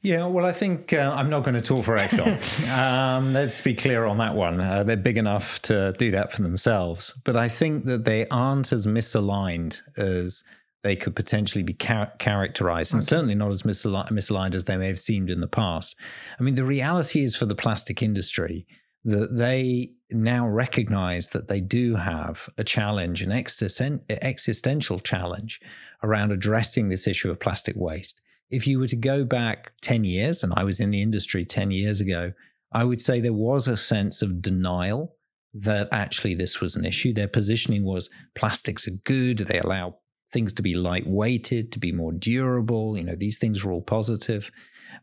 Yeah, 0.00 0.26
well, 0.26 0.46
I 0.46 0.52
think 0.52 0.92
uh, 0.92 1.12
I'm 1.16 1.30
not 1.30 1.42
going 1.44 1.54
to 1.54 1.60
talk 1.60 1.84
for 1.84 1.96
Exxon. 1.96 2.38
um, 2.76 3.32
let's 3.32 3.60
be 3.60 3.74
clear 3.74 4.04
on 4.04 4.18
that 4.18 4.34
one. 4.34 4.60
Uh, 4.60 4.84
they're 4.84 4.96
big 4.96 5.18
enough 5.18 5.60
to 5.62 5.92
do 5.98 6.10
that 6.12 6.32
for 6.32 6.42
themselves. 6.42 7.14
But 7.24 7.36
I 7.36 7.48
think 7.48 7.84
that 7.86 8.04
they 8.04 8.26
aren't 8.28 8.72
as 8.72 8.86
misaligned 8.86 9.80
as 9.96 10.44
they 10.82 10.96
could 10.96 11.14
potentially 11.14 11.62
be 11.62 11.74
char- 11.74 12.12
characterized, 12.18 12.92
and 12.92 13.02
Okay. 13.02 13.08
certainly 13.08 13.34
not 13.34 13.50
as 13.50 13.62
misali- 13.62 14.10
misaligned 14.10 14.54
as 14.54 14.64
they 14.64 14.76
may 14.76 14.88
have 14.88 14.98
seemed 14.98 15.30
in 15.30 15.40
the 15.40 15.46
past. 15.46 15.96
I 16.38 16.42
mean, 16.42 16.54
the 16.56 16.64
reality 16.64 17.22
is 17.22 17.36
for 17.36 17.46
the 17.46 17.54
plastic 17.54 18.02
industry 18.02 18.66
that 19.04 19.36
they 19.36 19.90
now 20.10 20.46
recognize 20.48 21.30
that 21.30 21.48
they 21.48 21.60
do 21.60 21.96
have 21.96 22.48
a 22.58 22.64
challenge, 22.64 23.22
an 23.22 23.30
existen- 23.30 24.00
existential 24.08 25.00
challenge 25.00 25.60
around 26.02 26.30
addressing 26.32 26.88
this 26.88 27.06
issue 27.06 27.30
of 27.30 27.40
plastic 27.40 27.74
waste 27.76 28.20
if 28.52 28.66
you 28.66 28.78
were 28.78 28.86
to 28.86 28.96
go 28.96 29.24
back 29.24 29.72
10 29.80 30.04
years, 30.04 30.44
and 30.44 30.52
I 30.54 30.62
was 30.62 30.78
in 30.78 30.90
the 30.90 31.00
industry 31.00 31.44
10 31.44 31.70
years 31.70 32.00
ago, 32.02 32.32
I 32.70 32.84
would 32.84 33.00
say 33.00 33.18
there 33.18 33.32
was 33.32 33.66
a 33.66 33.78
sense 33.78 34.20
of 34.20 34.42
denial 34.42 35.16
that 35.54 35.88
actually 35.90 36.34
this 36.34 36.60
was 36.60 36.76
an 36.76 36.84
issue. 36.84 37.12
Their 37.14 37.28
positioning 37.28 37.82
was 37.84 38.10
plastics 38.34 38.86
are 38.86 38.96
good, 39.04 39.38
they 39.38 39.58
allow 39.58 39.96
things 40.32 40.52
to 40.54 40.62
be 40.62 40.74
lightweighted, 40.74 41.70
to 41.72 41.78
be 41.78 41.92
more 41.92 42.12
durable. 42.12 42.96
You 42.96 43.04
know, 43.04 43.16
these 43.16 43.38
things 43.38 43.64
are 43.64 43.72
all 43.72 43.82
positive. 43.82 44.50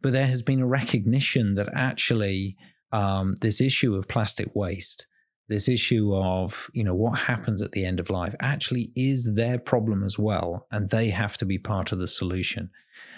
But 0.02 0.14
there 0.14 0.28
has 0.28 0.42
been 0.42 0.62
a 0.62 0.68
recognition 0.68 1.56
that 1.56 1.70
actually 1.74 2.58
um, 2.92 3.36
this 3.42 3.62
issue 3.62 3.96
of 3.96 4.08
plastic 4.08 4.56
waste, 4.56 5.06
this 5.48 5.68
issue 5.68 6.16
of 6.16 6.70
you 6.74 6.84
know 6.84 6.96
what 6.96 7.20
happens 7.20 7.62
at 7.62 7.72
the 7.72 7.86
end 7.86 8.00
of 8.00 8.10
life, 8.10 8.36
actually 8.40 8.92
is 8.96 9.34
their 9.36 9.60
problem 9.60 10.04
as 10.04 10.18
well, 10.18 10.68
and 10.72 10.90
they 10.90 11.10
have 11.10 11.38
to 11.38 11.46
be 11.46 11.58
part 11.58 11.92
of 11.92 12.00
the 12.00 12.08
solution. 12.08 12.70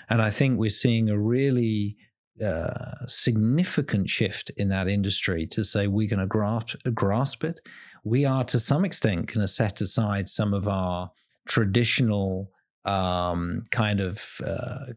And 0.10 0.22
I 0.22 0.30
think 0.30 0.58
we're 0.58 0.70
seeing 0.70 1.10
a 1.10 1.20
really 1.20 1.98
uh, 2.44 3.06
significant 3.08 4.10
shift 4.10 4.50
in 4.58 4.70
that 4.70 4.88
industry 4.88 5.46
to 5.46 5.64
say 5.64 5.88
we're 5.88 6.10
going 6.10 6.20
to 6.20 6.26
grasp, 6.26 6.76
grasp 6.94 7.44
it. 7.44 7.60
We 8.04 8.26
are, 8.26 8.44
to 8.46 8.60
some 8.60 8.84
extent, 8.84 9.28
going 9.28 9.42
to 9.42 9.48
set 9.48 9.80
aside 9.80 10.28
some 10.28 10.54
of 10.54 10.68
our 10.68 11.12
traditional 11.48 12.52
um, 12.86 13.66
kind 13.72 14.00
of 14.00 14.42
uh, 14.46 14.94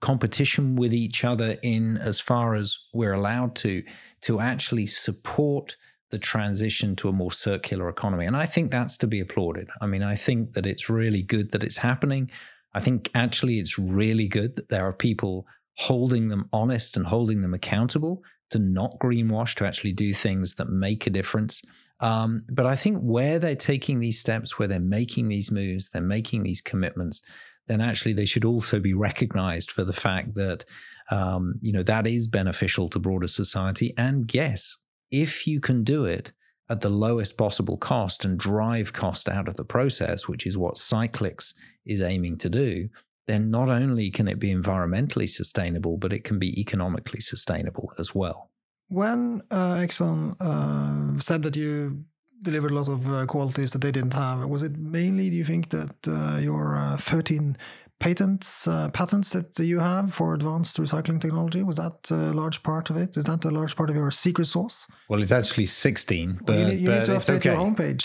competition 0.00 0.76
with 0.76 0.92
each 0.92 1.24
other 1.24 1.56
in 1.62 1.96
as 1.98 2.20
far 2.20 2.54
as 2.54 2.76
we're 2.92 3.14
allowed 3.14 3.54
to 3.54 3.82
to 4.20 4.40
actually 4.40 4.86
support 4.86 5.76
the 6.10 6.18
transition 6.18 6.94
to 6.94 7.08
a 7.08 7.12
more 7.12 7.32
circular 7.32 7.88
economy. 7.88 8.26
And 8.26 8.36
i 8.36 8.44
think 8.44 8.70
that's 8.70 8.96
to 8.98 9.06
be 9.06 9.20
applauded. 9.20 9.68
I 9.80 9.86
mean 9.86 10.02
i 10.02 10.14
think 10.14 10.54
that 10.54 10.66
it's 10.66 10.90
really 10.90 11.22
good 11.22 11.52
that 11.52 11.62
it's 11.62 11.78
happening. 11.78 12.30
I 12.74 12.80
think 12.80 13.10
actually 13.14 13.58
it's 13.58 13.78
really 13.78 14.28
good 14.28 14.56
that 14.56 14.68
there 14.68 14.86
are 14.86 14.92
people 14.92 15.46
holding 15.76 16.28
them 16.28 16.48
honest 16.52 16.96
and 16.96 17.06
holding 17.06 17.42
them 17.42 17.54
accountable 17.54 18.22
to 18.50 18.58
not 18.58 18.98
greenwash 18.98 19.54
to 19.56 19.66
actually 19.66 19.92
do 19.92 20.12
things 20.12 20.54
that 20.54 20.68
make 20.68 21.06
a 21.06 21.10
difference. 21.10 21.62
Um, 22.00 22.42
but 22.50 22.66
i 22.66 22.74
think 22.74 22.98
where 22.98 23.38
they're 23.38 23.54
taking 23.54 24.00
these 24.00 24.18
steps 24.18 24.58
where 24.58 24.66
they're 24.66 24.80
making 24.80 25.28
these 25.28 25.52
moves 25.52 25.88
they're 25.88 26.02
making 26.02 26.42
these 26.42 26.60
commitments 26.60 27.22
then 27.68 27.80
actually 27.80 28.12
they 28.12 28.24
should 28.24 28.44
also 28.44 28.80
be 28.80 28.94
recognized 28.94 29.70
for 29.70 29.84
the 29.84 29.92
fact 29.92 30.34
that 30.34 30.64
um, 31.10 31.54
you 31.60 31.72
know 31.72 31.82
that 31.82 32.06
is 32.06 32.26
beneficial 32.26 32.88
to 32.88 32.98
broader 32.98 33.28
society. 33.28 33.94
And 33.96 34.32
yes 34.34 34.76
if 35.10 35.46
you 35.46 35.60
can 35.60 35.84
do 35.84 36.04
it 36.06 36.32
at 36.70 36.80
the 36.80 36.88
lowest 36.88 37.36
possible 37.36 37.76
cost 37.76 38.24
and 38.24 38.38
drive 38.38 38.92
cost 38.92 39.28
out 39.28 39.46
of 39.46 39.56
the 39.56 39.64
process 39.64 40.26
which 40.26 40.46
is 40.46 40.56
what 40.56 40.76
Cyclyx 40.76 41.54
is 41.86 42.00
aiming 42.00 42.38
to 42.38 42.48
do 42.48 42.88
then 43.26 43.50
not 43.50 43.68
only 43.68 44.10
can 44.10 44.28
it 44.28 44.38
be 44.38 44.54
environmentally 44.54 45.28
sustainable 45.28 45.96
but 45.96 46.12
it 46.12 46.24
can 46.24 46.38
be 46.38 46.60
economically 46.60 47.20
sustainable 47.20 47.92
as 47.98 48.14
well. 48.14 48.50
When 48.88 49.42
uh, 49.50 49.76
Exxon 49.76 50.36
uh, 50.40 51.18
said 51.20 51.42
that 51.44 51.56
you 51.56 52.04
delivered 52.42 52.72
a 52.72 52.74
lot 52.74 52.88
of 52.88 53.10
uh, 53.10 53.24
qualities 53.26 53.70
that 53.72 53.80
they 53.80 53.92
didn't 53.92 54.14
have, 54.14 54.44
was 54.44 54.62
it 54.62 54.76
mainly, 54.76 55.30
do 55.30 55.36
you 55.36 55.44
think, 55.44 55.70
that 55.70 55.94
uh, 56.08 56.38
your 56.38 56.76
uh, 56.76 56.96
13 56.96 57.56
patents 58.02 58.66
uh, 58.68 58.88
patents 58.90 59.30
that 59.30 59.58
you 59.58 59.78
have 59.78 60.12
for 60.12 60.34
advanced 60.34 60.76
recycling 60.78 61.20
technology 61.20 61.62
was 61.62 61.76
that 61.76 62.10
a 62.10 62.32
large 62.32 62.62
part 62.62 62.90
of 62.90 62.96
it? 62.96 63.16
Is 63.16 63.24
that 63.24 63.44
a 63.44 63.50
large 63.50 63.74
part 63.76 63.88
of 63.90 63.96
your 63.96 64.10
secret 64.10 64.46
sauce? 64.46 64.86
well 65.08 65.22
it's 65.22 65.32
actually 65.32 65.66
16 65.66 66.40
but, 66.44 66.48
Well, 66.48 66.58
you 66.58 66.66
need, 66.66 66.80
you 66.80 66.90
need 66.90 67.04
to 67.04 67.12
update 67.12 67.36
okay. 67.36 67.50
your 67.50 67.58
homepage. 67.58 68.04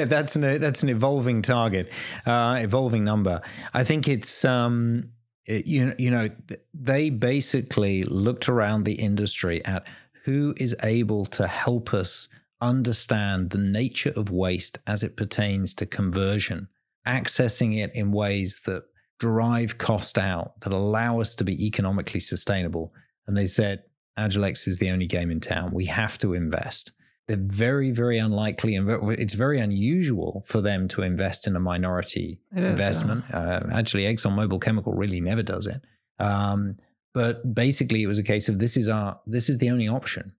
that's 0.08 0.36
an 0.36 0.42
that's 0.60 0.82
an 0.82 0.88
evolving 0.88 1.42
target, 1.42 1.90
uh, 2.26 2.56
evolving 2.60 3.04
number. 3.04 3.40
I 3.74 3.84
think 3.84 4.08
it's 4.08 4.44
um, 4.44 5.10
it- 5.46 5.66
you 5.66 5.94
you 5.98 6.10
know 6.10 6.28
they 6.74 7.10
basically 7.10 8.04
looked 8.04 8.48
around 8.48 8.84
the 8.84 8.94
industry 8.94 9.64
at 9.64 9.84
who 10.24 10.54
is 10.56 10.74
able 10.82 11.24
to 11.24 11.46
help 11.46 11.94
us 11.94 12.28
understand 12.60 13.50
the 13.50 13.58
nature 13.58 14.12
of 14.16 14.30
waste 14.30 14.78
as 14.86 15.02
it 15.02 15.16
pertains 15.16 15.74
to 15.74 15.86
conversion, 15.86 16.68
accessing 17.06 17.82
it 17.82 17.92
in 17.94 18.12
ways 18.12 18.60
that 18.66 18.82
drive 19.18 19.78
cost 19.78 20.18
out, 20.18 20.60
that 20.60 20.72
allow 20.72 21.20
us 21.20 21.34
to 21.36 21.44
be 21.44 21.66
economically 21.66 22.20
sustainable. 22.20 22.92
And 23.26 23.36
they 23.36 23.46
said, 23.46 23.82
Agilyx 24.18 24.66
is 24.66 24.78
the 24.78 24.90
only 24.90 25.06
game 25.06 25.30
in 25.30 25.40
town. 25.40 25.70
We 25.72 25.86
have 25.86 26.18
to 26.18 26.34
invest. 26.34 26.92
They're 27.28 27.36
very, 27.36 27.90
very 27.90 28.18
unlikely, 28.18 28.76
and 28.76 28.88
it's 29.18 29.34
very 29.34 29.58
unusual 29.58 30.44
for 30.46 30.60
them 30.60 30.86
to 30.88 31.02
invest 31.02 31.46
in 31.46 31.56
a 31.56 31.60
minority 31.60 32.38
It 32.54 32.62
is, 32.62 32.70
investment. 32.70 33.24
Uh, 33.32 33.60
actually, 33.72 34.04
ExxonMobil 34.04 34.62
Chemical 34.62 34.92
really 34.92 35.20
never 35.20 35.42
does 35.42 35.66
it. 35.66 35.82
Um, 36.20 36.76
but 37.12 37.52
basically, 37.52 38.02
it 38.02 38.06
was 38.06 38.18
a 38.18 38.22
case 38.22 38.48
of 38.48 38.58
this 38.58 38.76
is 38.76 38.88
our 38.88 39.18
this 39.26 39.48
is 39.48 39.58
the 39.58 39.70
only 39.70 39.88
option, 39.88 40.32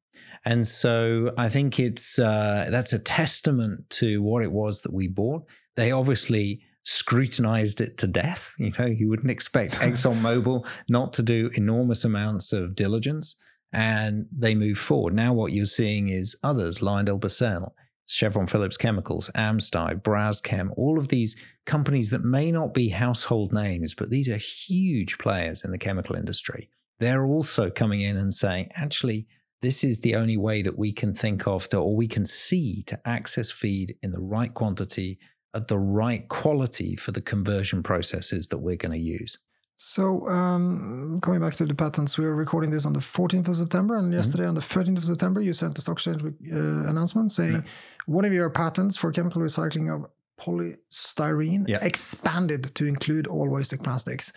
and 0.46 0.66
so 0.66 1.34
I 1.38 1.50
think 1.50 1.78
it's 1.80 2.20
uh, 2.20 2.68
that's 2.70 2.94
a 2.94 3.00
testament 3.00 3.90
to 3.92 4.22
what 4.22 4.42
it 4.42 4.52
was 4.52 4.82
that 4.82 4.94
we 4.94 5.08
bought. 5.08 5.44
They 5.78 5.92
obviously 5.92 6.62
scrutinized 6.84 7.82
it 7.82 7.98
to 8.00 8.08
death. 8.08 8.54
You 8.58 8.74
know, 8.78 8.86
you 8.88 9.08
wouldn't 9.08 9.32
expect 9.32 9.74
ExxonMobil 9.76 10.66
not 10.90 11.14
to 11.14 11.24
do 11.24 11.50
enormous 11.54 12.04
amounts 12.04 12.52
of 12.52 12.76
diligence, 12.76 13.36
and 13.72 14.26
they 14.36 14.56
move 14.56 14.78
forward. 14.78 15.14
Now, 15.14 15.34
what 15.34 15.54
you're 15.54 15.66
seeing 15.66 16.10
is 16.10 16.36
others, 16.44 16.80
LyondellBasell, 16.80 17.72
Chevron 18.08 18.48
Phillips 18.48 18.78
Chemicals, 18.78 19.30
Amsty, 19.36 20.02
Braskem, 20.02 20.70
all 20.78 20.98
of 20.98 21.10
these 21.10 21.36
companies 21.66 22.10
that 22.10 22.24
may 22.24 22.52
not 22.52 22.74
be 22.74 22.90
household 22.90 23.54
names, 23.54 23.94
but 23.94 24.10
these 24.10 24.30
are 24.30 24.38
huge 24.38 25.18
players 25.18 25.64
in 25.64 25.72
the 25.72 25.78
chemical 25.78 26.16
industry. 26.16 26.70
They're 27.00 27.26
also 27.26 27.70
coming 27.70 28.02
in 28.02 28.18
and 28.18 28.34
saying, 28.34 28.70
actually, 28.76 29.28
this 29.62 29.84
is 29.84 30.00
the 30.00 30.16
only 30.16 30.38
way 30.38 30.62
that 30.62 30.78
we 30.78 30.94
can 30.94 31.14
think 31.14 31.48
of 31.48 31.68
to, 31.70 31.78
or 31.78 31.96
we 31.96 32.08
can 32.08 32.26
see 32.26 32.82
to 32.84 33.00
access 33.06 33.52
feed 33.52 33.96
in 34.02 34.12
the 34.12 34.22
right 34.22 34.54
quantity 34.54 35.20
at 35.54 35.68
the 35.68 35.78
right 35.78 36.28
quality 36.28 36.96
for 36.96 37.12
the 37.12 37.22
conversion 37.22 37.84
processes 37.84 38.48
that 38.48 38.58
we're 38.60 38.76
going 38.76 38.92
to 38.92 38.98
use. 38.98 39.38
So, 39.80 40.28
um, 40.28 41.20
coming 41.22 41.40
back 41.40 41.54
to 41.56 41.66
the 41.66 41.76
patents, 41.76 42.18
we 42.18 42.26
are 42.26 42.34
recording 42.34 42.72
this 42.72 42.86
on 42.86 42.94
the 42.94 43.00
14th 43.00 43.48
of 43.48 43.56
September, 43.58 43.96
and 43.98 44.12
yesterday 44.12 44.46
on 44.48 44.56
the 44.56 44.62
13th 44.62 44.98
of 44.98 45.06
September, 45.06 45.40
you 45.40 45.54
sent 45.54 45.76
the 45.76 45.82
stock 45.82 45.98
exchange 45.98 46.24
uh, 46.24 46.90
announcement 46.90 47.32
saying 47.32 47.64
one 48.08 48.26
of 48.26 48.34
your 48.34 48.50
patents 48.50 48.98
for 48.98 49.12
chemical 49.12 49.40
recycling 49.42 49.94
of 49.94 50.10
polystyrene 50.40 51.68
Yeah. 51.68 51.78
expanded 51.84 52.74
to 52.76 52.86
include 52.88 53.28
all 53.28 53.48
waste 53.50 53.78
plastics. 53.84 54.34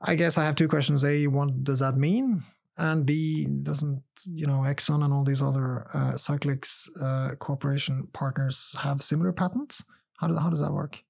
I 0.00 0.14
guess 0.14 0.38
I 0.38 0.44
have 0.44 0.54
two 0.54 0.68
questions. 0.68 1.04
A, 1.04 1.26
what 1.26 1.64
does 1.64 1.80
that 1.80 1.96
mean? 1.96 2.44
And 2.78 3.06
B, 3.06 3.46
doesn't 3.46 4.02
you 4.26 4.46
know 4.46 4.60
Exxon 4.60 5.02
and 5.04 5.12
all 5.12 5.24
these 5.24 5.42
other 5.42 5.86
uh, 5.94 6.12
Cyclyx 6.12 6.88
uh, 7.02 7.34
cooperation 7.36 8.06
partners 8.12 8.74
have 8.78 9.02
similar 9.02 9.32
patents? 9.32 9.82
How 10.18 10.28
does 10.28 10.38
how 10.38 10.50
does 10.50 10.60
that 10.60 10.72
work? 10.72 11.02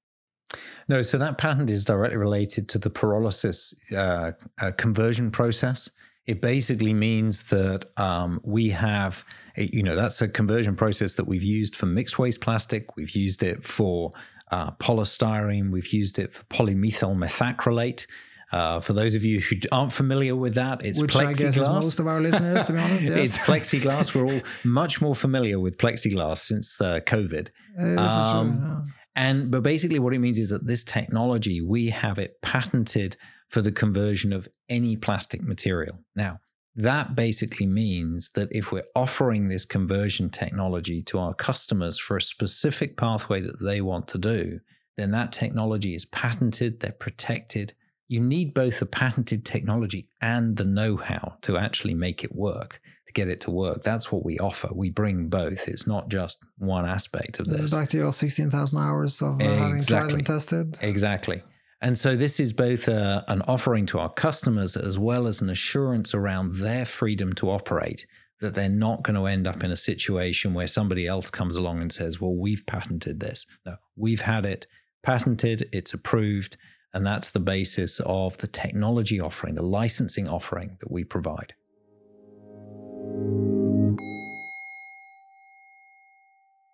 No, 0.88 1.02
so 1.02 1.18
that 1.18 1.38
patent 1.38 1.70
is 1.70 1.84
directly 1.84 2.16
related 2.16 2.68
to 2.70 2.78
the 2.78 2.90
pyrolysis 2.90 3.74
uh, 3.92 4.32
uh, 4.60 4.70
conversion 4.72 5.30
process. 5.30 5.90
It 6.26 6.40
basically 6.40 6.92
means 6.92 7.44
that 7.50 7.86
um, 7.96 8.40
we 8.42 8.70
have, 8.70 9.24
a, 9.56 9.64
you 9.72 9.82
know, 9.82 9.96
that's 9.96 10.22
a 10.22 10.28
conversion 10.28 10.74
process 10.74 11.14
that 11.14 11.26
we've 11.26 11.42
used 11.42 11.76
for 11.76 11.86
mixed 11.86 12.18
waste 12.18 12.40
plastic. 12.40 12.96
We've 12.96 13.10
used 13.10 13.42
it 13.42 13.64
for 13.64 14.10
uh, 14.50 14.72
polystyrene. 14.72 15.70
We've 15.70 15.92
used 15.92 16.18
it 16.18 16.34
for 16.34 16.44
polymethyl 16.44 17.16
methacrylate. 17.16 18.06
Uh, 18.52 18.80
for 18.80 18.92
those 18.92 19.14
of 19.14 19.24
you 19.24 19.40
who 19.40 19.56
aren't 19.72 19.92
familiar 19.92 20.36
with 20.36 20.54
that, 20.54 20.84
it's 20.86 21.00
Which 21.00 21.12
plexiglass. 21.12 21.28
I 21.28 21.32
guess 21.32 21.56
is 21.56 21.68
most 21.68 21.98
of 21.98 22.06
our 22.06 22.20
listeners, 22.20 22.64
to 22.64 22.72
be 22.72 22.78
honest. 22.78 23.06
Yes. 23.08 23.36
it's 23.36 23.38
plexiglass. 23.38 24.14
We're 24.14 24.32
all 24.32 24.40
much 24.64 25.00
more 25.00 25.14
familiar 25.14 25.58
with 25.58 25.78
plexiglass 25.78 26.38
since 26.38 26.80
uh, 26.80 27.00
COVID. 27.06 27.48
Uh, 27.78 28.02
this 28.02 28.10
is 28.10 28.16
true, 28.16 28.40
Um. 28.40 28.92
And 29.16 29.50
but 29.50 29.62
basically 29.62 29.98
what 29.98 30.12
it 30.12 30.18
means 30.18 30.38
is 30.38 30.50
that 30.50 30.66
this 30.66 30.84
technology, 30.84 31.60
we 31.62 31.88
have 31.88 32.18
it 32.18 32.40
patented 32.42 33.16
for 33.48 33.62
the 33.62 33.72
conversion 33.72 34.32
of 34.32 34.46
any 34.68 34.96
plastic 34.96 35.42
material. 35.42 35.98
Now, 36.14 36.40
that 36.76 37.14
basically 37.14 37.66
means 37.66 38.30
that 38.30 38.48
if 38.50 38.70
we're 38.70 38.84
offering 38.94 39.48
this 39.48 39.64
conversion 39.64 40.28
technology 40.28 41.02
to 41.04 41.18
our 41.18 41.32
customers 41.32 41.98
for 41.98 42.18
a 42.18 42.22
specific 42.22 42.98
pathway 42.98 43.40
that 43.40 43.60
they 43.62 43.80
want 43.80 44.06
to 44.08 44.18
do, 44.18 44.60
then 44.98 45.10
that 45.12 45.32
technology 45.32 45.94
is 45.94 46.04
patented, 46.04 46.80
they're 46.80 46.92
protected. 46.92 47.72
You 48.08 48.20
need 48.20 48.54
both 48.54 48.78
the 48.80 48.86
patented 48.86 49.44
technology 49.44 50.08
and 50.20 50.56
the 50.56 50.64
know 50.64 50.96
how 50.96 51.34
to 51.42 51.56
actually 51.56 51.94
make 51.94 52.22
it 52.22 52.34
work, 52.34 52.80
to 53.06 53.12
get 53.12 53.28
it 53.28 53.40
to 53.42 53.50
work. 53.50 53.82
That's 53.82 54.12
what 54.12 54.24
we 54.24 54.38
offer. 54.38 54.68
We 54.72 54.90
bring 54.90 55.28
both. 55.28 55.66
It's 55.68 55.86
not 55.86 56.08
just 56.08 56.38
one 56.58 56.86
aspect 56.86 57.40
of 57.40 57.46
This 57.46 57.56
this. 57.56 57.64
is 57.66 57.70
back 57.72 57.88
to 57.90 57.96
your 57.96 58.12
16,000 58.12 58.78
hours 58.80 59.20
of 59.22 59.40
uh, 59.40 59.44
having 59.44 59.58
tried 59.58 59.76
Exactly. 59.76 60.14
and 60.14 60.26
tested. 60.26 60.78
Exactly. 60.82 61.42
And 61.82 61.98
so 61.98 62.16
this 62.16 62.40
is 62.40 62.52
both 62.52 62.88
a, 62.88 63.24
an 63.28 63.42
offering 63.42 63.86
to 63.86 63.98
our 63.98 64.08
customers 64.08 64.76
as 64.76 64.98
well 64.98 65.26
as 65.26 65.40
an 65.42 65.50
assurance 65.50 66.14
around 66.14 66.56
their 66.56 66.84
freedom 66.84 67.32
to 67.34 67.50
operate 67.50 68.06
that 68.40 68.54
they're 68.54 68.68
not 68.68 69.02
going 69.02 69.16
to 69.16 69.26
end 69.26 69.46
up 69.46 69.64
in 69.64 69.70
a 69.72 69.76
situation 69.76 70.54
where 70.54 70.66
somebody 70.66 71.06
else 71.06 71.28
comes 71.30 71.56
along 71.56 71.80
and 71.80 71.92
says, 71.92 72.20
well, 72.20 72.34
we've 72.34 72.64
patented 72.66 73.18
this. 73.18 73.46
No, 73.64 73.76
we've 73.96 74.20
had 74.20 74.44
it 74.46 74.66
patented, 75.02 75.68
it's 75.72 75.94
approved, 75.94 76.56
and 76.96 77.06
that's 77.06 77.28
the 77.28 77.40
basis 77.40 78.00
of 78.06 78.38
the 78.38 78.46
technology 78.46 79.20
offering, 79.20 79.54
the 79.54 79.62
licensing 79.62 80.26
offering 80.26 80.78
that 80.80 80.90
we 80.90 81.04
provide. 81.04 81.52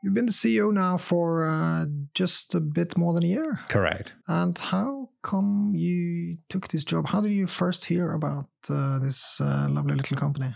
You've 0.00 0.14
been 0.14 0.26
the 0.26 0.32
CEO 0.32 0.72
now 0.72 0.96
for 0.96 1.44
uh, 1.44 1.86
just 2.14 2.54
a 2.54 2.60
bit 2.60 2.96
more 2.96 3.12
than 3.14 3.24
a 3.24 3.26
year. 3.26 3.60
Correct. 3.68 4.12
And 4.28 4.56
how 4.56 5.10
come 5.22 5.72
you 5.74 6.38
took 6.48 6.68
this 6.68 6.84
job? 6.84 7.08
How 7.08 7.20
did 7.20 7.32
you 7.32 7.48
first 7.48 7.84
hear 7.84 8.12
about 8.12 8.46
uh, 8.70 9.00
this 9.00 9.40
uh, 9.40 9.66
lovely 9.68 9.96
little 9.96 10.16
company? 10.16 10.54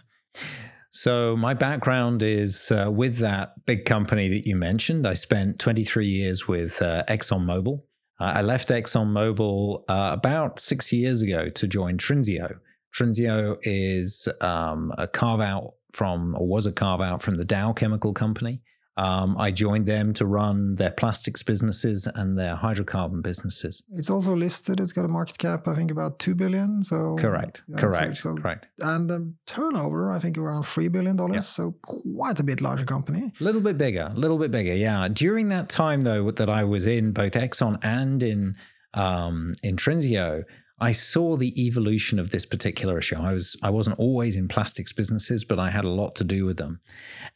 So, 0.93 1.37
my 1.37 1.55
background 1.55 2.23
is 2.23 2.71
uh, 2.71 2.91
with 2.91 3.19
that 3.19 3.67
big 3.67 3.85
company 3.85 4.29
that 4.29 4.47
you 4.47 4.57
mentioned. 4.57 5.07
I 5.07 5.13
spent 5.13 5.59
23 5.59 6.09
years 6.09 6.47
with 6.49 6.81
uh, 6.81 7.03
ExxonMobil. 7.09 7.81
Uh, 8.19 8.33
I 8.37 8.43
left 8.43 8.69
ExxonMobil 8.69 9.83
uh, 9.89 10.11
about 10.13 10.59
six 10.59 10.93
years 10.93 11.23
ago 11.23 11.51
to 11.51 11.67
join 11.67 11.99
Trinseo. 11.99 12.59
Trinseo 12.95 13.59
is 13.63 14.27
um, 14.41 14.93
a 14.97 15.07
carve 15.07 15.41
out 15.41 15.75
from, 15.93 16.35
or 16.35 16.47
was 16.47 16.67
a 16.67 16.73
carve 16.73 17.03
out 17.03 17.23
from 17.23 17.37
the 17.37 17.45
Dow 17.45 17.73
Chemical 17.73 18.15
Company. 18.15 18.63
Um, 18.99 19.37
I 19.39 19.51
joined 19.51 19.85
them 19.87 20.15
to 20.15 20.25
run 20.25 20.77
their 20.77 20.91
plastics 20.91 21.43
businesses 21.43 22.09
and 22.15 22.39
their 22.39 22.57
hydrocarbon 22.57 23.23
businesses. 23.23 23.83
It's 23.95 24.09
also 24.09 24.35
listed. 24.35 24.81
It's 24.81 24.93
got 24.95 25.05
a 25.05 25.09
market 25.09 25.37
cap, 25.37 25.69
I 25.69 25.75
think, 25.75 25.91
about 25.91 26.19
two 26.19 26.35
billion. 26.35 26.83
So 26.83 27.17
Correct. 27.17 27.63
Yeah, 27.69 27.77
correct. 27.79 28.17
so- 28.17 28.35
correct. 28.37 28.69
and 28.81 29.11
the 29.11 29.35
turnover, 29.47 30.11
I 30.11 30.19
think, 30.19 30.39
around 30.39 30.63
three 30.65 30.89
billion 30.89 31.17
dollars. 31.17 31.35
Yeah. 31.35 31.41
So 31.41 31.75
quite 31.83 32.41
a 32.41 32.43
bit 32.43 32.63
larger 32.63 32.87
company. 32.87 33.33
A 33.39 33.45
little 33.45 33.61
bit 33.61 33.77
bigger, 33.77 34.11
a 34.15 34.19
little 34.19 34.39
bit 34.39 34.51
bigger, 34.51 34.75
yeah. 34.75 35.09
During 35.13 35.51
that 35.51 35.69
time, 35.69 36.03
though, 36.03 36.31
that 36.31 36.49
I 36.49 36.65
was 36.65 36.87
in 36.87 37.13
both 37.13 37.33
Exxon 37.33 37.79
and 37.83 38.23
in 38.23 38.57
um, 38.95 39.53
in 39.63 39.77
Trinseo, 39.77 40.43
I 40.79 40.93
saw 40.93 41.37
the 41.37 41.67
evolution 41.67 42.19
of 42.19 42.31
this 42.31 42.45
particular 42.45 42.99
issue. 42.99 43.17
I 43.17 43.33
was 43.33 43.57
I 43.63 43.71
wasn't 43.71 43.99
always 43.99 44.37
in 44.37 44.47
plastics 44.47 44.93
businesses, 44.93 45.43
but 45.43 45.59
I 45.59 45.71
had 45.71 45.85
a 45.85 45.91
lot 45.91 46.15
to 46.17 46.25
do 46.25 46.45
with 46.45 46.59
them, 46.59 46.81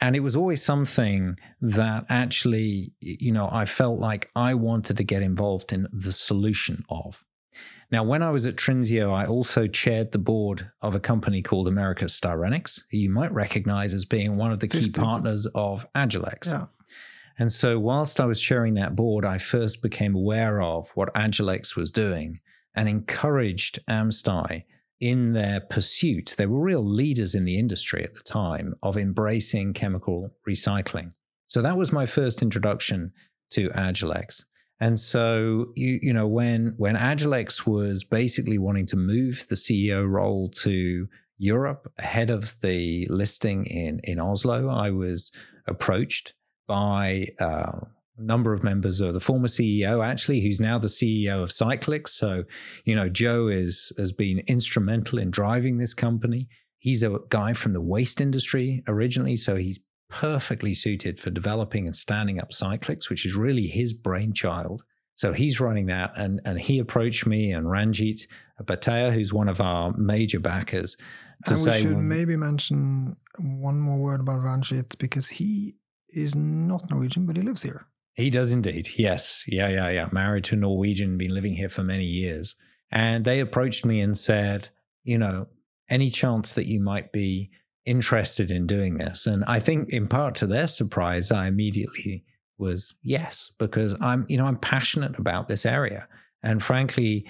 and 0.00 0.14
it 0.14 0.20
was 0.20 0.36
always 0.36 0.62
something 0.62 1.36
that 1.62 2.04
actually, 2.10 2.92
you 3.00 3.32
know, 3.32 3.48
I 3.50 3.64
felt 3.64 3.98
like 3.98 4.30
I 4.36 4.54
wanted 4.54 4.98
to 4.98 5.04
get 5.04 5.22
involved 5.22 5.72
in 5.72 5.88
the 5.92 6.12
solution 6.12 6.84
of. 6.90 7.24
Now, 7.90 8.04
when 8.04 8.22
I 8.22 8.30
was 8.30 8.46
at 8.46 8.56
Trinseo, 8.56 9.12
I 9.12 9.26
also 9.26 9.66
chaired 9.66 10.12
the 10.12 10.18
board 10.18 10.70
of 10.80 10.94
a 10.94 11.00
company 11.00 11.42
called 11.42 11.66
Americas 11.66 12.12
Styrenics, 12.12 12.82
who 12.90 12.98
you 12.98 13.10
might 13.10 13.32
recognize 13.32 13.94
as 13.94 14.04
being 14.04 14.36
one 14.36 14.52
of 14.52 14.60
the 14.60 14.68
key 14.68 14.90
partners 14.90 15.46
of 15.54 15.86
Agilyx. 15.96 16.46
Yeah. 16.46 16.66
And 17.38 17.50
so, 17.50 17.78
whilst 17.78 18.20
I 18.20 18.26
was 18.26 18.38
chairing 18.38 18.74
that 18.74 18.94
board, 18.94 19.24
I 19.24 19.38
first 19.38 19.80
became 19.80 20.14
aware 20.14 20.60
of 20.60 20.90
what 20.90 21.12
Agilyx 21.14 21.74
was 21.74 21.90
doing 21.90 22.38
and 22.74 22.88
encouraged 22.88 23.78
Amsty 23.88 24.64
in 25.00 25.32
their 25.32 25.60
pursuit. 25.60 26.34
They 26.36 26.46
were 26.46 26.60
real 26.60 26.84
leaders 26.84 27.34
in 27.34 27.44
the 27.44 27.58
industry 27.58 28.04
at 28.04 28.14
the 28.14 28.22
time 28.22 28.74
of 28.82 28.96
embracing 28.96 29.72
chemical 29.72 30.30
recycling. 30.48 31.12
So, 31.46 31.62
that 31.62 31.76
was 31.76 31.92
my 31.92 32.06
first 32.06 32.42
introduction 32.42 33.12
to 33.50 33.68
Agilyx. 33.70 34.44
And 34.80 34.98
so, 34.98 35.72
you, 35.76 35.98
you 36.02 36.12
know, 36.12 36.26
when 36.26 36.74
when 36.78 36.96
Agilyx 36.96 37.66
was 37.66 38.02
basically 38.02 38.58
wanting 38.58 38.86
to 38.86 38.96
move 38.96 39.46
the 39.48 39.54
CEO 39.54 40.08
role 40.08 40.48
to 40.62 41.06
Europe 41.38 41.92
ahead 41.98 42.30
of 42.30 42.58
the 42.60 43.06
listing 43.10 43.66
in 43.66 44.00
in 44.04 44.18
Oslo, 44.18 44.68
I 44.68 44.90
was 44.90 45.32
approached 45.66 46.34
by 46.66 47.28
uh, 47.38 47.80
number 48.20 48.52
of 48.52 48.62
members 48.62 49.00
of 49.00 49.14
the 49.14 49.20
former 49.20 49.48
CEO, 49.48 50.04
actually, 50.04 50.40
who's 50.40 50.60
now 50.60 50.78
the 50.78 50.88
CEO 50.88 51.42
of 51.42 51.50
Cyclyx. 51.50 52.08
So, 52.08 52.44
you 52.84 52.94
know, 52.94 53.08
Joe 53.08 53.48
is 53.48 53.92
has 53.98 54.12
been 54.12 54.40
instrumental 54.46 55.18
in 55.18 55.30
driving 55.30 55.78
this 55.78 55.94
company. 55.94 56.48
He's 56.78 57.02
a 57.02 57.18
guy 57.28 57.52
from 57.52 57.72
the 57.72 57.80
waste 57.80 58.20
industry 58.20 58.82
originally, 58.86 59.36
so 59.36 59.56
he's 59.56 59.80
perfectly 60.08 60.74
suited 60.74 61.20
for 61.20 61.30
developing 61.30 61.86
and 61.86 61.94
standing 61.94 62.40
up 62.40 62.50
Cyclyx, 62.50 63.08
which 63.08 63.24
is 63.24 63.36
really 63.36 63.66
his 63.66 63.92
brainchild. 63.92 64.82
So 65.16 65.32
he's 65.32 65.60
running 65.60 65.86
that, 65.86 66.12
and 66.16 66.40
and 66.44 66.58
he 66.58 66.78
approached 66.78 67.26
me 67.26 67.52
and 67.52 67.70
Ranjit 67.70 68.26
Bhatia, 68.62 69.12
who's 69.12 69.32
one 69.32 69.48
of 69.48 69.60
our 69.60 69.92
major 69.96 70.40
backers, 70.40 70.96
to 71.46 71.54
and 71.54 71.64
we 71.64 71.72
say, 71.72 71.82
should 71.82 71.92
well, 71.92 72.00
maybe 72.00 72.36
mention 72.36 73.16
one 73.38 73.80
more 73.80 73.98
word 73.98 74.20
about 74.20 74.42
Ranjit 74.42 74.96
because 74.98 75.28
he 75.28 75.76
is 76.12 76.34
not 76.34 76.88
Norwegian, 76.90 77.26
but 77.26 77.36
he 77.36 77.42
lives 77.42 77.62
here. 77.62 77.86
He 78.14 78.30
does 78.30 78.52
indeed. 78.52 78.88
Yes. 78.96 79.44
Yeah, 79.46 79.68
yeah, 79.68 79.88
yeah. 79.88 80.08
Married 80.12 80.44
to 80.44 80.54
a 80.54 80.58
Norwegian, 80.58 81.18
been 81.18 81.34
living 81.34 81.54
here 81.54 81.68
for 81.68 81.82
many 81.82 82.04
years. 82.04 82.56
And 82.90 83.24
they 83.24 83.40
approached 83.40 83.84
me 83.84 84.00
and 84.00 84.18
said, 84.18 84.68
you 85.04 85.16
know, 85.16 85.46
any 85.88 86.10
chance 86.10 86.52
that 86.52 86.66
you 86.66 86.80
might 86.80 87.12
be 87.12 87.50
interested 87.86 88.50
in 88.50 88.66
doing 88.66 88.98
this? 88.98 89.26
And 89.26 89.44
I 89.44 89.60
think 89.60 89.90
in 89.90 90.08
part 90.08 90.34
to 90.36 90.46
their 90.46 90.66
surprise, 90.66 91.30
I 91.30 91.46
immediately 91.46 92.24
was 92.58 92.94
yes, 93.02 93.50
because 93.58 93.94
I'm, 94.00 94.26
you 94.28 94.36
know, 94.36 94.46
I'm 94.46 94.58
passionate 94.58 95.18
about 95.18 95.48
this 95.48 95.64
area. 95.64 96.06
And 96.42 96.62
frankly, 96.62 97.26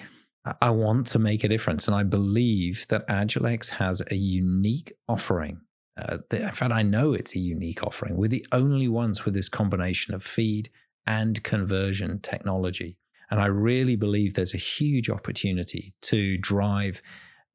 I- 0.61 0.71
want 0.71 1.07
to 1.07 1.19
make 1.19 1.43
a 1.43 1.47
difference. 1.47 1.87
And 1.87 1.95
I 1.95 2.03
believe 2.03 2.85
that 2.89 3.07
Agilyx 3.07 3.69
has 3.69 4.01
a 4.09 4.15
unique 4.15 4.91
offering 5.07 5.61
uh, 5.97 6.17
in 6.31 6.51
fact, 6.51 6.73
I 6.73 6.81
know 6.81 7.13
it's 7.13 7.35
a 7.35 7.39
unique 7.39 7.83
offering. 7.83 8.15
We're 8.17 8.29
the 8.29 8.45
only 8.51 8.87
ones 8.87 9.25
with 9.25 9.33
this 9.33 9.49
combination 9.49 10.13
of 10.13 10.23
feed 10.23 10.69
and 11.05 11.43
conversion 11.43 12.19
technology. 12.21 12.97
And 13.29 13.39
I 13.39 13.47
really 13.47 13.95
believe 13.95 14.33
there's 14.33 14.53
a 14.53 14.57
huge 14.57 15.09
opportunity 15.09 15.93
to 16.03 16.37
drive, 16.37 17.01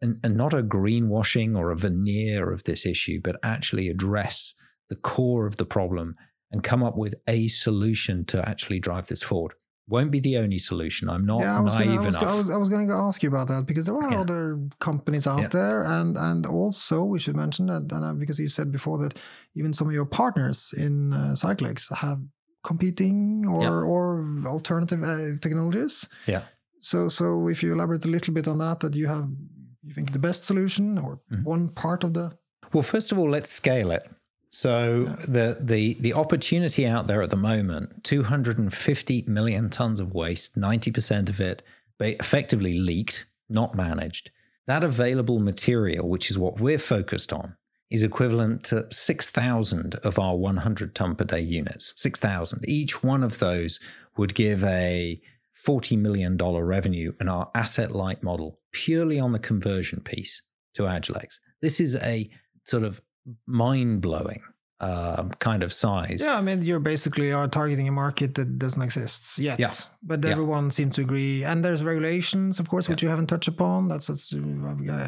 and, 0.00 0.18
and 0.22 0.36
not 0.36 0.54
a 0.54 0.62
greenwashing 0.62 1.56
or 1.56 1.70
a 1.70 1.76
veneer 1.76 2.52
of 2.52 2.64
this 2.64 2.86
issue, 2.86 3.20
but 3.22 3.36
actually 3.42 3.88
address 3.88 4.54
the 4.88 4.96
core 4.96 5.46
of 5.46 5.56
the 5.56 5.66
problem 5.66 6.14
and 6.52 6.62
come 6.62 6.82
up 6.82 6.96
with 6.96 7.14
a 7.26 7.48
solution 7.48 8.24
to 8.26 8.48
actually 8.48 8.80
drive 8.80 9.08
this 9.08 9.22
forward. 9.22 9.54
Won't 9.88 10.10
be 10.10 10.18
the 10.18 10.36
only 10.38 10.58
solution. 10.58 11.08
I'm 11.08 11.24
not 11.24 11.42
yeah, 11.42 11.56
I 11.56 11.60
was 11.60 11.76
naive 11.76 11.86
gonna, 11.86 12.02
I 12.02 12.06
was, 12.06 12.16
enough. 12.16 12.28
I 12.32 12.36
was, 12.36 12.50
I 12.50 12.56
was 12.56 12.68
going 12.68 12.88
to 12.88 12.94
ask 12.94 13.22
you 13.22 13.28
about 13.28 13.46
that 13.48 13.66
because 13.66 13.86
there 13.86 13.94
are 13.94 14.10
Yeah. 14.10 14.20
other 14.20 14.58
companies 14.80 15.26
out 15.28 15.42
Yeah. 15.42 15.48
there, 15.48 15.82
and 15.84 16.16
and 16.18 16.44
also 16.44 17.04
we 17.04 17.18
should 17.20 17.36
mention 17.36 17.66
that, 17.66 17.82
and 17.92 18.04
uh, 18.04 18.12
because 18.14 18.40
you 18.40 18.48
said 18.48 18.72
before 18.72 18.98
that 18.98 19.16
even 19.54 19.72
some 19.72 19.86
of 19.86 19.94
your 19.94 20.04
partners 20.06 20.74
in 20.76 21.12
uh, 21.12 21.34
Cyclyx 21.36 21.92
have 21.94 22.20
competing 22.64 23.46
or 23.46 23.62
Yeah. 23.62 23.70
or 23.92 24.04
alternative 24.46 25.02
uh, 25.04 25.38
technologies. 25.40 26.08
Yeah. 26.26 26.42
So 26.80 27.08
so 27.08 27.48
if 27.48 27.62
you 27.62 27.72
elaborate 27.72 28.04
a 28.04 28.10
little 28.10 28.34
bit 28.34 28.48
on 28.48 28.58
that, 28.58 28.80
that 28.80 28.94
you 28.96 29.06
have 29.06 29.28
you 29.84 29.94
think 29.94 30.12
the 30.12 30.18
best 30.18 30.44
solution 30.44 30.98
or 30.98 31.20
Mhm. 31.32 31.44
one 31.44 31.68
part 31.68 32.02
of 32.04 32.12
the 32.12 32.32
Well, 32.72 32.82
first 32.82 33.12
of 33.12 33.18
all, 33.18 33.30
let's 33.30 33.50
scale 33.50 33.92
it. 33.92 34.02
So 34.48 35.04
the 35.26 35.58
the 35.60 35.94
the 36.00 36.14
opportunity 36.14 36.86
out 36.86 37.06
there 37.06 37.22
at 37.22 37.30
the 37.30 37.36
moment, 37.36 38.04
250 38.04 39.24
million 39.26 39.70
tons 39.70 40.00
of 40.00 40.14
waste, 40.14 40.58
90% 40.58 41.28
of 41.28 41.40
it 41.40 41.62
effectively 42.00 42.78
leaked, 42.78 43.26
not 43.48 43.74
managed. 43.74 44.30
That 44.66 44.84
available 44.84 45.38
material, 45.38 46.08
which 46.08 46.30
is 46.30 46.38
what 46.38 46.60
we're 46.60 46.78
focused 46.78 47.32
on, 47.32 47.56
is 47.90 48.02
equivalent 48.02 48.64
to 48.64 48.86
6,000 48.90 49.94
of 49.96 50.18
our 50.18 50.36
100 50.36 50.94
ton 50.94 51.14
per 51.14 51.24
day 51.24 51.40
units. 51.40 51.92
6,000. 51.96 52.64
Each 52.66 53.02
one 53.02 53.22
of 53.22 53.38
those 53.38 53.78
would 54.16 54.34
give 54.34 54.64
a 54.64 55.20
$40 55.66 55.98
million 55.98 56.36
revenue 56.36 57.12
in 57.20 57.28
our 57.28 57.50
asset 57.54 57.92
light 57.92 58.22
model 58.22 58.58
purely 58.72 59.18
on 59.18 59.32
the 59.32 59.38
conversion 59.38 60.00
piece 60.00 60.42
to 60.74 60.82
Agilyx. 60.82 61.38
This 61.62 61.80
is 61.80 61.96
a 61.96 62.28
sort 62.64 62.82
of 62.82 63.00
mind 63.46 64.00
blowing 64.00 64.42
uh, 64.80 65.24
kind 65.38 65.62
of 65.62 65.72
size. 65.72 66.20
Yeah, 66.22 66.36
I 66.36 66.42
mean, 66.42 66.62
you're 66.62 66.80
basically 66.80 67.32
are 67.32 67.48
targeting 67.48 67.88
a 67.88 67.92
market 67.92 68.34
that 68.34 68.58
doesn't 68.58 68.82
exist 68.82 69.38
yet. 69.38 69.58
Yeah. 69.58 69.72
But 70.02 70.22
Yeah. 70.22 70.30
everyone 70.32 70.70
seems 70.70 70.96
to 70.96 71.00
agree. 71.00 71.44
And 71.44 71.64
there's 71.64 71.82
regulations, 71.82 72.60
of 72.60 72.68
course, 72.68 72.86
which 72.88 73.02
you 73.02 73.08
haven't 73.08 73.28
touched 73.28 73.48
upon. 73.48 73.88
That's, 73.88 74.08
that's 74.08 74.34
uh, 74.34 74.38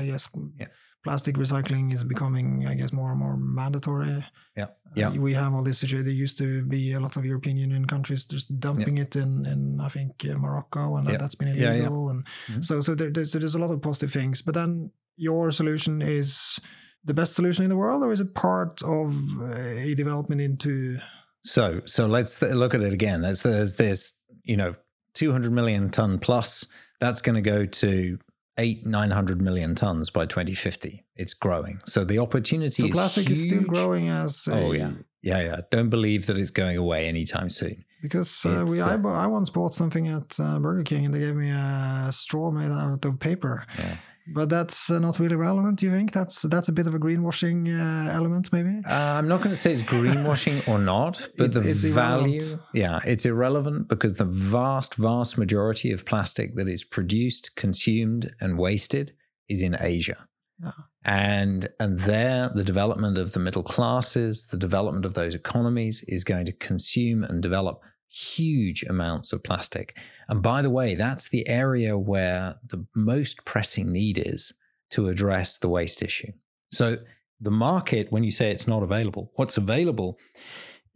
I 0.00 0.06
guess, 0.06 0.26
Yeah. 0.58 0.68
plastic 1.04 1.36
recycling 1.36 1.92
is 1.92 2.02
becoming, 2.02 2.66
I 2.66 2.74
guess, 2.74 2.92
more 2.94 3.10
and 3.10 3.20
more 3.20 3.36
mandatory. 3.36 4.24
Yeah. 4.56 4.64
Uh, 4.64 4.68
Yeah. 4.94 5.10
we 5.10 5.34
have 5.34 5.52
all 5.52 5.62
this 5.62 5.78
situation. 5.80 6.06
There 6.06 6.14
used 6.14 6.38
to 6.38 6.62
be 6.64 6.92
a 6.94 7.00
lot 7.00 7.16
of 7.18 7.26
European 7.26 7.58
Union 7.58 7.84
countries 7.86 8.24
just 8.24 8.58
dumping 8.58 8.96
it 8.96 9.16
in, 9.16 9.44
in 9.44 9.80
I 9.80 9.90
think, 9.90 10.12
uh, 10.24 10.38
Morocco, 10.38 10.96
and 10.96 11.06
that- 11.06 11.12
Yeah. 11.12 11.18
that's 11.18 11.34
been 11.34 11.48
Yeah, 11.48 11.54
yeah. 11.54 11.72
illegal. 11.74 12.08
And 12.08 12.24
Mhm. 12.48 12.64
so, 12.64 12.80
so 12.80 12.94
there, 12.94 13.10
there's, 13.10 13.32
so 13.32 13.38
there's 13.38 13.54
a 13.54 13.58
lot 13.58 13.70
of 13.70 13.82
positive 13.82 14.12
things. 14.12 14.40
But 14.40 14.54
then 14.54 14.90
your 15.18 15.52
solution 15.52 16.00
is 16.00 16.58
the 17.04 17.14
best 17.14 17.34
solution 17.34 17.64
in 17.64 17.70
the 17.70 17.76
world, 17.76 18.02
or 18.02 18.12
is 18.12 18.20
it 18.20 18.34
part 18.34 18.82
of 18.82 19.14
a 19.52 19.94
development 19.94 20.40
into 20.40 20.98
So 21.44 21.80
so 21.86 22.06
let's 22.06 22.38
th- 22.40 22.52
look 22.52 22.74
at 22.74 22.80
it 22.80 22.92
again. 22.92 23.22
There's 23.22 23.42
there's 23.42 23.76
this 23.76 24.12
you 24.44 24.56
know 24.56 24.74
200 25.14 25.52
million 25.52 25.90
ton 25.90 26.18
plus. 26.18 26.66
That's 27.00 27.20
going 27.20 27.36
to 27.36 27.40
go 27.50 27.64
to 27.64 28.18
eight 28.58 28.84
900 28.84 29.40
million 29.40 29.74
tons 29.74 30.10
by 30.10 30.26
2050. 30.26 31.04
It's 31.16 31.32
growing. 31.34 31.78
So 31.86 32.04
the 32.04 32.18
opportunity 32.18 32.82
So 32.82 32.88
is 32.88 32.92
plastic 32.92 33.30
is 33.30 33.44
still 33.46 33.62
growing 33.62 34.08
as 34.08 34.46
a, 34.48 34.52
Oh 34.52 34.72
yeah, 34.72 34.90
yeah, 35.22 35.40
yeah. 35.40 35.56
Don't 35.70 35.90
believe 35.90 36.26
that 36.26 36.36
it's 36.36 36.50
going 36.50 36.76
away 36.76 37.06
anytime 37.06 37.50
soon. 37.50 37.84
because 38.02 38.44
uh, 38.44 38.64
we 38.68 38.80
I, 38.80 38.94
uh, 38.94 39.08
I 39.08 39.26
once 39.26 39.50
bought 39.50 39.74
something 39.74 40.08
at 40.08 40.38
uh, 40.40 40.58
Burger 40.58 40.82
King 40.82 41.06
and 41.06 41.14
they 41.14 41.20
gave 41.20 41.36
me 41.36 41.50
a 41.50 42.08
straw 42.10 42.50
made 42.50 42.70
out 42.70 43.04
of 43.04 43.18
paper. 43.20 43.64
Yeah. 43.78 43.96
But 44.34 44.48
that's 44.48 44.90
uh, 44.90 44.98
not 44.98 45.18
really 45.18 45.36
relevant. 45.36 45.82
You 45.82 45.90
think 45.90 46.12
that's 46.12 46.42
that's 46.42 46.68
a 46.68 46.72
bit 46.72 46.86
of 46.86 46.94
a 46.94 46.98
greenwashing 46.98 47.66
uh, 47.68 48.10
element, 48.12 48.52
maybe? 48.52 48.80
Uh, 48.86 48.92
I'm 48.92 49.28
not 49.28 49.38
going 49.38 49.50
to 49.50 49.56
say 49.56 49.72
it's 49.72 49.82
greenwashing 49.82 50.66
or 50.68 50.78
not, 50.78 51.28
but 51.38 51.46
It's- 51.50 51.64
the 51.64 51.70
it's 51.70 51.84
value, 51.84 52.38
irrelevant. 52.40 52.62
yeah, 52.74 53.00
it's 53.04 53.24
irrelevant 53.26 53.88
because 53.88 54.14
the 54.14 54.24
vast, 54.24 54.94
vast 54.96 55.38
majority 55.38 55.92
of 55.92 56.04
plastic 56.04 56.54
that 56.56 56.68
is 56.68 56.84
produced, 56.84 57.56
consumed, 57.56 58.30
and 58.40 58.58
wasted 58.58 59.12
is 59.48 59.62
in 59.62 59.76
Asia. 59.80 60.16
Yeah. 60.62 60.72
And 61.04 61.68
and 61.80 61.98
there, 62.00 62.50
the 62.54 62.64
development 62.64 63.16
of 63.18 63.32
the 63.32 63.40
middle 63.40 63.62
classes, 63.62 64.46
the 64.48 64.58
development 64.58 65.04
of 65.06 65.14
those 65.14 65.34
economies 65.34 66.04
is 66.08 66.24
going 66.24 66.44
to 66.46 66.52
consume 66.52 67.22
and 67.24 67.40
develop 67.40 67.80
huge 68.08 68.82
amounts 68.84 69.32
of 69.32 69.42
plastic. 69.42 69.98
And 70.28 70.42
by 70.42 70.62
the 70.62 70.70
way, 70.70 70.94
that's 70.94 71.28
the 71.28 71.46
area 71.48 71.96
where 71.96 72.56
the 72.66 72.84
most 72.94 73.44
pressing 73.44 73.92
need 73.92 74.18
is 74.18 74.52
to 74.90 75.08
address 75.08 75.58
the 75.58 75.68
waste 75.68 76.02
issue. 76.02 76.32
So 76.70 76.96
the 77.40 77.50
market, 77.50 78.10
when 78.10 78.24
you 78.24 78.30
say 78.30 78.50
it's 78.50 78.66
not 78.66 78.82
available, 78.82 79.32
what's 79.36 79.56
available 79.56 80.18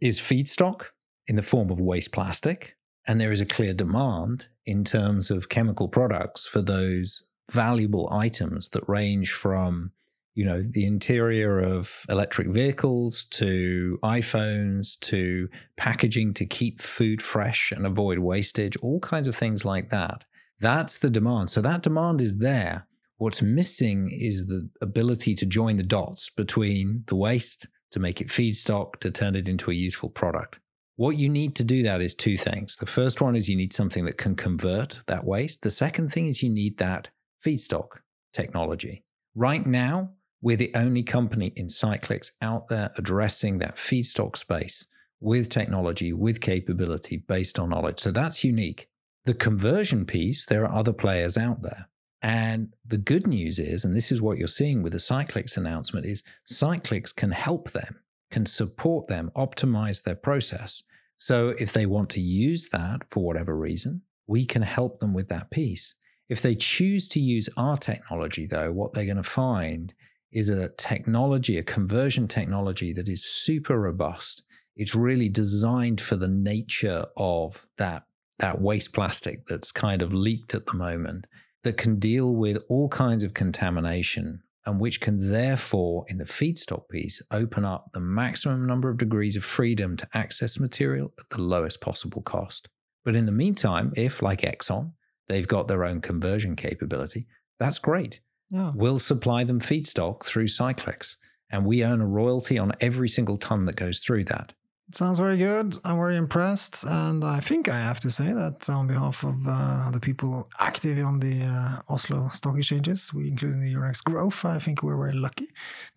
is 0.01 0.19
feedstock 0.19 0.85
in 1.27 1.35
the 1.35 1.41
form 1.41 1.69
of 1.69 1.79
waste 1.79 2.11
plastic. 2.11 2.75
And 3.07 3.19
there 3.19 3.31
is 3.31 3.41
a 3.41 3.45
clear 3.45 3.73
demand 3.73 4.47
in 4.65 4.83
terms 4.83 5.29
of 5.29 5.49
chemical 5.49 5.87
products 5.87 6.45
for 6.45 6.61
those 6.61 7.23
valuable 7.51 8.09
items 8.11 8.69
that 8.69 8.87
range 8.87 9.33
from 9.33 9.91
you 10.35 10.45
know 10.45 10.61
the 10.61 10.85
interior 10.85 11.59
of 11.59 12.05
electric 12.09 12.47
vehicles 12.47 13.25
to 13.25 13.99
iPhones 14.03 14.99
to 15.01 15.47
packaging 15.77 16.33
to 16.35 16.45
keep 16.45 16.81
food 16.81 17.21
fresh 17.21 17.71
and 17.71 17.85
avoid 17.85 18.19
wastage 18.19 18.75
all 18.77 18.99
kinds 18.99 19.27
of 19.27 19.35
things 19.35 19.63
like 19.63 19.89
that. 19.89 20.23
That's 20.59 20.97
the 20.99 21.09
demand. 21.09 21.49
So 21.49 21.61
that 21.61 21.83
demand 21.83 22.21
is 22.21 22.37
there. 22.37 22.87
What's 23.17 23.41
missing 23.41 24.09
is 24.11 24.47
the 24.47 24.69
ability 24.81 25.35
to 25.35 25.45
join 25.45 25.77
the 25.77 25.83
dots 25.83 26.29
between 26.29 27.03
the 27.07 27.15
waste 27.15 27.67
to 27.91 27.99
make 27.99 28.21
it 28.21 28.27
feedstock 28.27 28.99
to 29.01 29.11
turn 29.11 29.35
it 29.35 29.47
into 29.47 29.71
a 29.71 29.75
useful 29.75 30.09
product. 30.09 30.57
What 30.95 31.17
you 31.17 31.29
need 31.29 31.55
to 31.55 31.63
do 31.63 31.83
that 31.83 32.01
is 32.01 32.13
two 32.13 32.37
things. 32.37 32.75
The 32.77 32.85
first 32.85 33.21
one 33.21 33.35
is 33.35 33.49
you 33.49 33.55
need 33.55 33.73
something 33.73 34.05
that 34.05 34.17
can 34.17 34.35
convert 34.35 34.99
that 35.07 35.23
waste. 35.23 35.61
The 35.61 35.71
second 35.71 36.11
thing 36.11 36.27
is 36.27 36.43
you 36.43 36.49
need 36.49 36.77
that 36.77 37.09
feedstock 37.43 37.87
technology. 38.31 39.03
Right 39.35 39.65
now 39.65 40.11
we're 40.43 40.57
the 40.57 40.75
only 40.75 41.01
company 41.03 41.53
in 41.55 41.67
Cyclyx 41.67 42.31
out 42.41 42.67
there 42.67 42.91
addressing 42.97 43.59
that 43.59 43.77
feedstock 43.77 44.35
space 44.35 44.85
with 45.21 45.47
technology, 45.47 46.11
with 46.11 46.41
capability 46.41 47.23
based 47.29 47.57
on 47.59 47.69
knowledge. 47.69 48.01
So 48.01 48.11
that's 48.11 48.43
unique. 48.43 48.89
The 49.23 49.33
conversion 49.33 50.05
piece, 50.05 50.45
there 50.45 50.65
are 50.65 50.77
other 50.77 50.91
players 50.91 51.37
out 51.37 51.61
there. 51.61 51.87
And 52.21 52.73
the 52.85 52.97
good 52.97 53.25
news 53.25 53.57
is, 53.57 53.85
and 53.85 53.95
this 53.95 54.11
is 54.11 54.21
what 54.21 54.37
you're 54.37 54.49
seeing 54.49 54.83
with 54.83 54.91
the 54.91 54.97
Cyclyx 54.97 55.55
announcement, 55.55 56.05
is 56.05 56.23
Cyclyx 56.45 57.15
can 57.15 57.31
help 57.31 57.71
them, 57.71 58.01
can 58.29 58.45
support 58.45 59.07
them, 59.07 59.31
optimize 59.37 60.03
their 60.03 60.15
process. 60.15 60.83
So 61.15 61.53
if 61.57 61.71
they 61.71 61.85
want 61.85 62.09
to 62.11 62.21
use 62.21 62.67
that 62.69 63.03
for 63.09 63.23
whatever 63.23 63.55
reason, 63.55 64.01
we 64.27 64.45
can 64.45 64.61
help 64.61 64.99
them 64.99 65.13
with 65.13 65.29
that 65.29 65.51
piece. 65.51 65.95
If 66.27 66.41
they 66.41 66.55
choose 66.55 67.07
to 67.09 67.21
use 67.21 67.47
our 67.55 67.77
technology, 67.77 68.45
though, 68.45 68.73
what 68.73 68.91
they're 68.91 69.05
going 69.05 69.15
to 69.15 69.23
find 69.23 69.93
is 70.33 70.49
a 70.49 70.69
technology, 70.77 71.57
a 71.57 71.63
conversion 71.63 72.27
technology 72.27 72.91
that 72.93 73.07
is 73.07 73.23
super 73.23 73.79
robust. 73.79 74.43
It's 74.75 74.95
really 74.95 75.29
designed 75.29 76.01
for 76.01 76.15
the 76.15 76.27
nature 76.27 77.05
of 77.15 77.65
that, 77.77 78.03
that 78.39 78.59
waste 78.59 78.93
plastic 78.93 79.45
that's 79.45 79.71
kind 79.71 80.01
of 80.01 80.13
leaked 80.13 80.55
at 80.55 80.65
the 80.65 80.73
moment, 80.73 81.27
that 81.63 81.77
can 81.77 81.99
deal 81.99 82.33
with 82.33 82.57
all 82.67 82.89
kinds 82.89 83.23
of 83.23 83.33
contamination 83.33 84.41
and 84.65 84.79
which 84.79 85.01
can 85.01 85.31
therefore, 85.31 86.05
in 86.07 86.17
the 86.17 86.23
feedstock 86.23 86.87
piece, 86.89 87.21
open 87.31 87.65
up 87.65 87.91
the 87.93 87.99
maximum 87.99 88.65
number 88.65 88.89
of 88.89 88.97
degrees 88.97 89.35
of 89.35 89.43
freedom 89.43 89.97
to 89.97 90.07
access 90.13 90.57
material 90.57 91.13
at 91.19 91.29
the 91.29 91.41
lowest 91.41 91.81
possible 91.81 92.21
cost. 92.21 92.69
But 93.03 93.15
in 93.15 93.25
the 93.25 93.31
meantime, 93.33 93.91
if, 93.97 94.21
like 94.21 94.41
Exxon, 94.41 94.93
they've 95.27 95.47
got 95.47 95.67
their 95.67 95.83
own 95.83 95.99
conversion 95.99 96.55
capability, 96.55 97.27
that's 97.59 97.77
great 97.77 98.21
Yeah. 98.53 98.71
we'll 98.75 98.99
supply 98.99 99.43
them 99.43 99.59
feedstock 99.59 100.23
through 100.23 100.45
Cyclyx, 100.45 101.15
and 101.49 101.65
we 101.65 101.83
earn 101.83 102.01
a 102.01 102.05
royalty 102.05 102.59
on 102.59 102.71
every 102.79 103.09
single 103.09 103.37
ton 103.37 103.65
that 103.65 103.75
goes 103.75 103.99
through 103.99 104.25
that. 104.25 104.53
It 104.89 104.95
sounds 104.95 105.17
very 105.17 105.37
good. 105.37 105.77
I'm 105.85 105.95
very 105.95 106.17
impressed. 106.17 106.83
And 106.83 107.23
I 107.23 107.39
think 107.39 107.67
I 107.67 107.77
have 107.77 107.99
to 108.01 108.11
say 108.11 108.31
that 108.31 108.69
on 108.69 108.85
behalf 108.85 109.23
of 109.23 109.35
uh, 109.47 109.89
the 109.91 109.99
people 109.99 110.47
active 110.59 111.03
on 111.03 111.19
the 111.19 111.45
uh, 111.45 111.93
Oslo 111.93 112.29
stock 112.29 112.57
exchanges, 112.57 113.11
we 113.11 113.29
including 113.29 113.59
the 113.59 113.73
Euronext 113.73 114.03
Growth, 114.03 114.45
I 114.45 114.59
think 114.59 114.83
we're 114.83 114.97
very 114.97 115.13
lucky 115.13 115.47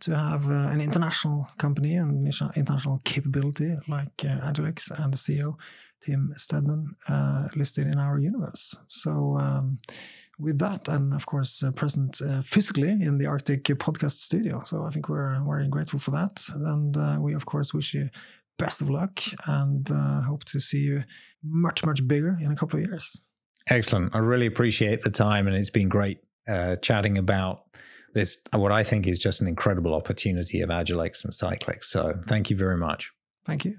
to 0.00 0.16
have 0.16 0.48
uh, 0.48 0.70
an 0.70 0.80
international 0.80 1.46
company 1.58 1.96
and 1.96 2.26
international 2.56 3.02
capability 3.04 3.76
like 3.86 4.24
uh, 4.24 4.48
Agilyx 4.50 4.90
and 4.98 5.12
the 5.12 5.18
CEO, 5.18 5.56
Tim 6.00 6.32
Stedman, 6.36 6.94
uh, 7.08 7.48
listed 7.54 7.88
in 7.88 7.98
our 7.98 8.18
universe. 8.18 8.74
So, 8.88 9.36
um, 9.38 9.78
with 10.38 10.58
that, 10.58 10.88
and 10.88 11.14
of 11.14 11.26
course, 11.26 11.62
uh, 11.62 11.70
present 11.72 12.20
uh, 12.20 12.42
physically 12.42 12.90
in 12.90 13.18
the 13.18 13.26
Arctic 13.26 13.64
podcast 13.64 14.18
studio. 14.18 14.62
So, 14.64 14.84
I 14.84 14.90
think 14.90 15.08
we're 15.08 15.40
very 15.44 15.68
grateful 15.68 15.98
for 15.98 16.10
that. 16.12 16.44
And 16.54 16.96
uh, 16.96 17.16
we, 17.20 17.34
of 17.34 17.46
course, 17.46 17.72
wish 17.72 17.94
you 17.94 18.08
best 18.58 18.80
of 18.80 18.90
luck 18.90 19.22
and 19.46 19.90
uh, 19.90 20.22
hope 20.22 20.44
to 20.44 20.60
see 20.60 20.80
you 20.80 21.04
much, 21.42 21.84
much 21.84 22.06
bigger 22.06 22.38
in 22.40 22.52
a 22.52 22.56
couple 22.56 22.78
of 22.78 22.86
years. 22.86 23.18
Excellent. 23.68 24.14
I 24.14 24.18
really 24.18 24.46
appreciate 24.46 25.02
the 25.02 25.10
time, 25.10 25.46
and 25.46 25.56
it's 25.56 25.70
been 25.70 25.88
great 25.88 26.18
uh, 26.48 26.76
chatting 26.76 27.18
about 27.18 27.64
this, 28.14 28.38
what 28.52 28.72
I 28.72 28.82
think 28.82 29.06
is 29.06 29.18
just 29.18 29.40
an 29.40 29.46
incredible 29.46 29.94
opportunity 29.94 30.62
of 30.62 30.70
Agilyx 30.70 31.24
and 31.24 31.32
Cyclyx. 31.32 31.84
So 31.84 32.18
thank 32.26 32.48
you 32.50 32.56
very 32.56 32.76
much. 32.76 33.12
Thank 33.44 33.64
you. 33.64 33.78